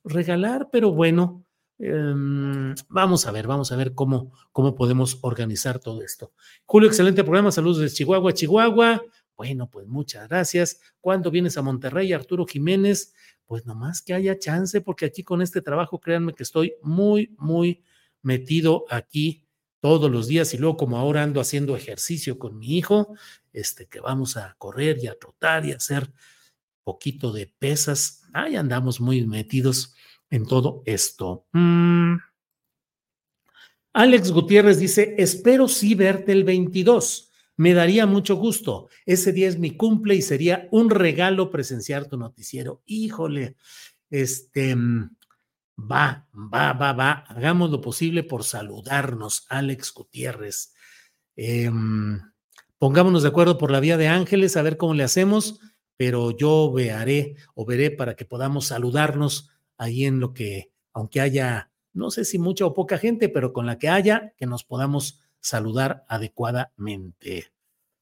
regalar, 0.04 0.68
pero 0.72 0.90
bueno, 0.90 1.44
em, 1.78 2.74
vamos 2.88 3.26
a 3.26 3.32
ver, 3.32 3.46
vamos 3.46 3.70
a 3.72 3.76
ver 3.76 3.92
cómo, 3.92 4.32
cómo 4.52 4.74
podemos 4.74 5.18
organizar 5.20 5.80
todo 5.80 6.02
esto. 6.02 6.32
Julio, 6.64 6.88
excelente 6.88 7.24
programa. 7.24 7.52
Saludos 7.52 7.78
de 7.78 7.90
Chihuahua, 7.90 8.32
Chihuahua. 8.32 9.02
Bueno, 9.36 9.68
pues 9.70 9.86
muchas 9.86 10.28
gracias. 10.28 10.80
¿Cuándo 11.00 11.30
vienes 11.30 11.58
a 11.58 11.62
Monterrey, 11.62 12.12
Arturo 12.12 12.46
Jiménez? 12.46 13.12
pues 13.46 13.64
nomás 13.64 14.02
que 14.02 14.12
haya 14.12 14.38
chance, 14.38 14.80
porque 14.80 15.06
aquí 15.06 15.22
con 15.22 15.40
este 15.40 15.62
trabajo, 15.62 16.00
créanme 16.00 16.34
que 16.34 16.42
estoy 16.42 16.74
muy, 16.82 17.34
muy 17.38 17.84
metido 18.22 18.84
aquí 18.90 19.46
todos 19.80 20.10
los 20.10 20.26
días 20.26 20.52
y 20.52 20.58
luego 20.58 20.76
como 20.76 20.98
ahora 20.98 21.22
ando 21.22 21.40
haciendo 21.40 21.76
ejercicio 21.76 22.38
con 22.38 22.58
mi 22.58 22.76
hijo, 22.76 23.14
este 23.52 23.86
que 23.86 24.00
vamos 24.00 24.36
a 24.36 24.54
correr 24.58 24.98
y 25.00 25.06
a 25.06 25.16
trotar 25.18 25.64
y 25.64 25.72
a 25.72 25.76
hacer 25.76 26.12
poquito 26.82 27.32
de 27.32 27.46
pesas, 27.46 28.24
ahí 28.32 28.56
andamos 28.56 29.00
muy 29.00 29.24
metidos 29.24 29.94
en 30.30 30.46
todo 30.46 30.82
esto. 30.86 31.46
Mm. 31.52 32.16
Alex 33.92 34.30
Gutiérrez 34.30 34.78
dice, 34.78 35.14
espero 35.18 35.68
sí 35.68 35.94
verte 35.94 36.32
el 36.32 36.44
22. 36.44 37.32
Me 37.56 37.72
daría 37.72 38.06
mucho 38.06 38.36
gusto. 38.36 38.88
Ese 39.06 39.32
día 39.32 39.48
es 39.48 39.58
mi 39.58 39.76
cumple 39.76 40.14
y 40.14 40.22
sería 40.22 40.68
un 40.70 40.90
regalo 40.90 41.50
presenciar 41.50 42.06
tu 42.06 42.18
noticiero. 42.18 42.82
Híjole, 42.84 43.56
este, 44.10 44.76
mm, 44.76 45.16
va, 45.90 46.28
va, 46.34 46.72
va, 46.74 46.92
va. 46.92 47.12
Hagamos 47.28 47.70
lo 47.70 47.80
posible 47.80 48.22
por 48.22 48.44
saludarnos, 48.44 49.46
Alex 49.48 49.92
Gutiérrez. 49.94 50.74
Em, 51.34 52.20
pongámonos 52.78 53.22
de 53.22 53.28
acuerdo 53.28 53.56
por 53.56 53.70
la 53.70 53.80
vía 53.80 53.96
de 53.96 54.08
Ángeles, 54.08 54.56
a 54.56 54.62
ver 54.62 54.76
cómo 54.76 54.94
le 54.94 55.04
hacemos, 55.04 55.60
pero 55.96 56.36
yo 56.36 56.72
vearé 56.72 57.36
o 57.54 57.64
veré 57.64 57.90
para 57.90 58.16
que 58.16 58.24
podamos 58.26 58.66
saludarnos 58.66 59.50
ahí 59.78 60.04
en 60.04 60.20
lo 60.20 60.34
que, 60.34 60.72
aunque 60.92 61.20
haya, 61.20 61.70
no 61.94 62.10
sé 62.10 62.24
si 62.26 62.38
mucha 62.38 62.66
o 62.66 62.74
poca 62.74 62.98
gente, 62.98 63.28
pero 63.30 63.52
con 63.52 63.66
la 63.66 63.78
que 63.78 63.88
haya, 63.88 64.34
que 64.36 64.46
nos 64.46 64.64
podamos 64.64 65.20
saludar 65.46 66.04
adecuadamente. 66.08 67.52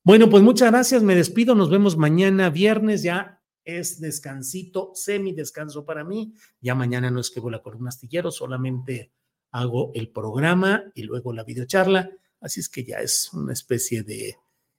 Bueno, 0.02 0.30
pues 0.30 0.42
muchas 0.42 0.70
gracias, 0.70 1.02
me 1.02 1.14
despido, 1.14 1.54
nos 1.54 1.68
vemos 1.68 1.98
mañana 1.98 2.48
viernes, 2.48 3.02
ya 3.02 3.42
es 3.64 4.00
descansito, 4.00 4.92
semi 4.94 5.32
descanso 5.32 5.84
para 5.84 6.04
mí, 6.04 6.32
ya 6.60 6.74
mañana 6.74 7.10
no 7.10 7.20
escribo 7.20 7.50
la 7.50 7.62
columna 7.62 7.90
astillero, 7.90 8.30
solamente 8.30 9.12
hago 9.50 9.92
el 9.94 10.08
programa 10.08 10.84
y 10.94 11.02
luego 11.02 11.34
la 11.34 11.44
videocharla, 11.44 12.10
así 12.40 12.60
es 12.60 12.70
que 12.70 12.82
ya 12.82 13.00
es 13.00 13.30
una 13.34 13.52
especie 13.52 14.02
de 14.02 14.36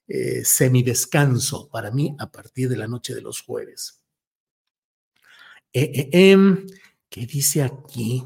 eh, 0.07 0.43
semi 0.43 0.81
descanso 0.81 1.69
para 1.69 1.91
mí 1.91 2.15
a 2.17 2.31
partir 2.31 2.67
de 2.67 2.77
la 2.77 2.87
noche 2.87 3.13
de 3.13 3.21
los 3.21 3.41
jueves. 3.41 4.01
Eh, 5.71 5.91
eh, 5.93 6.09
em, 6.31 6.65
¿Qué 7.09 7.27
dice 7.27 7.61
aquí? 7.61 8.23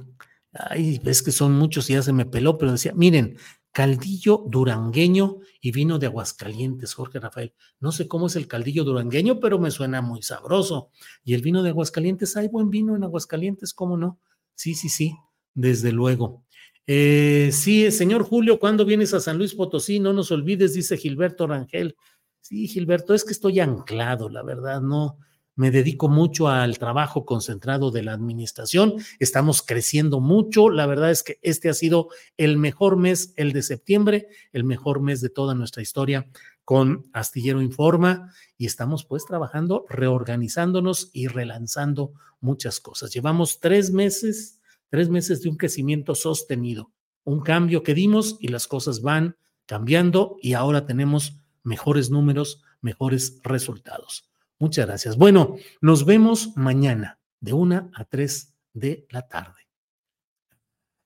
Ay, 0.53 0.99
ves 1.03 1.21
que 1.21 1.31
son 1.31 1.53
muchos 1.53 1.89
y 1.89 1.93
ya 1.93 2.01
se 2.01 2.13
me 2.13 2.25
peló, 2.25 2.57
pero 2.57 2.71
decía, 2.71 2.93
miren, 2.95 3.37
caldillo 3.71 4.45
durangueño 4.47 5.37
y 5.61 5.71
vino 5.71 5.99
de 5.99 6.07
Aguascalientes, 6.07 6.93
Jorge 6.93 7.19
Rafael. 7.19 7.53
No 7.79 7.91
sé 7.91 8.07
cómo 8.07 8.27
es 8.27 8.35
el 8.35 8.47
caldillo 8.47 8.83
durangueño, 8.83 9.39
pero 9.39 9.59
me 9.59 9.71
suena 9.71 10.01
muy 10.01 10.21
sabroso. 10.21 10.89
Y 11.23 11.33
el 11.33 11.41
vino 11.41 11.63
de 11.63 11.69
Aguascalientes, 11.69 12.35
hay 12.37 12.47
buen 12.47 12.69
vino 12.69 12.95
en 12.95 13.03
Aguascalientes, 13.03 13.73
¿cómo 13.73 13.97
no? 13.97 14.19
Sí, 14.55 14.75
sí, 14.75 14.89
sí, 14.89 15.15
desde 15.53 15.91
luego. 15.91 16.43
Eh, 16.87 17.51
sí, 17.53 17.91
señor 17.91 18.23
Julio, 18.23 18.59
¿cuándo 18.59 18.83
vienes 18.83 19.13
a 19.13 19.19
San 19.19 19.37
Luis 19.37 19.53
Potosí? 19.53 19.99
No 19.99 20.11
nos 20.11 20.31
olvides, 20.31 20.73
dice 20.73 20.97
Gilberto 20.97 21.45
Rangel. 21.45 21.95
Sí, 22.41 22.67
Gilberto, 22.67 23.13
es 23.13 23.23
que 23.23 23.33
estoy 23.33 23.59
anclado, 23.59 24.27
la 24.29 24.41
verdad, 24.41 24.81
no, 24.81 25.19
me 25.59 25.71
dedico 25.71 26.07
mucho 26.07 26.47
al 26.47 26.79
trabajo 26.79 27.25
concentrado 27.25 27.91
de 27.91 28.01
la 28.01 28.13
administración, 28.13 28.93
estamos 29.19 29.61
creciendo 29.61 30.21
mucho, 30.21 30.69
la 30.69 30.85
verdad 30.85 31.11
es 31.11 31.21
que 31.21 31.37
este 31.41 31.67
ha 31.67 31.73
sido 31.73 32.07
el 32.37 32.57
mejor 32.57 32.95
mes, 32.95 33.33
el 33.35 33.51
de 33.51 33.61
septiembre, 33.61 34.29
el 34.53 34.63
mejor 34.63 35.01
mes 35.01 35.19
de 35.19 35.29
toda 35.29 35.55
nuestra 35.55 35.81
historia 35.81 36.29
con 36.63 37.09
Astillero 37.11 37.61
Informa 37.61 38.31
y 38.57 38.67
estamos 38.67 39.03
pues 39.03 39.25
trabajando, 39.25 39.85
reorganizándonos 39.89 41.09
y 41.11 41.27
relanzando 41.27 42.13
muchas 42.39 42.79
cosas. 42.79 43.11
Llevamos 43.11 43.59
tres 43.59 43.91
meses, 43.91 44.61
tres 44.87 45.09
meses 45.09 45.41
de 45.41 45.49
un 45.49 45.57
crecimiento 45.57 46.15
sostenido, 46.15 46.93
un 47.25 47.41
cambio 47.41 47.83
que 47.83 47.93
dimos 47.93 48.37
y 48.39 48.47
las 48.47 48.65
cosas 48.65 49.01
van 49.01 49.35
cambiando 49.65 50.37
y 50.41 50.53
ahora 50.53 50.85
tenemos 50.85 51.37
mejores 51.63 52.09
números, 52.09 52.61
mejores 52.79 53.41
resultados. 53.43 54.29
Muchas 54.59 54.85
gracias. 54.85 55.17
Bueno, 55.17 55.55
nos 55.81 56.05
vemos 56.05 56.55
mañana 56.57 57.19
de 57.39 57.53
una 57.53 57.89
a 57.93 58.03
tres 58.03 58.53
de 58.73 59.07
la 59.09 59.27
tarde. 59.27 59.67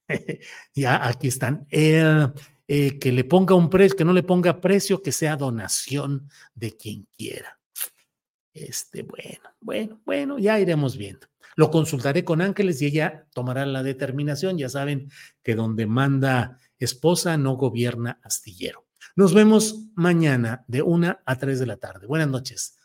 ya 0.74 1.08
aquí 1.08 1.28
están. 1.28 1.68
Eh, 1.70 2.28
eh, 2.68 2.98
que 2.98 3.12
le 3.12 3.24
ponga 3.24 3.54
un 3.56 3.70
precio, 3.70 3.98
que 3.98 4.06
no 4.06 4.14
le 4.14 4.24
ponga 4.24 4.60
precio, 4.60 5.02
que 5.02 5.12
sea 5.12 5.36
donación 5.36 6.30
de 6.56 6.76
quien 6.76 7.08
quiera. 7.16 7.60
Este, 8.54 9.04
bueno, 9.04 9.50
bueno, 9.60 10.02
bueno, 10.06 10.40
ya 10.40 10.60
iremos 10.60 10.98
viendo. 10.98 11.28
Lo 11.56 11.70
consultaré 11.70 12.24
con 12.24 12.42
Ángeles 12.42 12.82
y 12.82 12.88
ella 12.88 13.28
tomará 13.34 13.66
la 13.66 13.84
determinación. 13.84 14.58
Ya 14.58 14.70
saben 14.70 15.12
que 15.44 15.56
donde 15.56 15.86
manda 15.86 16.58
esposa 16.80 17.38
no 17.38 17.56
gobierna 17.56 18.20
astillero. 18.24 18.88
Nos 19.16 19.34
vemos 19.34 19.90
mañana 19.94 20.66
de 20.68 20.82
una 20.82 21.22
a 21.26 21.38
tres 21.38 21.60
de 21.60 21.68
la 21.68 21.78
tarde. 21.78 22.08
Buenas 22.08 22.30
noches. 22.30 22.80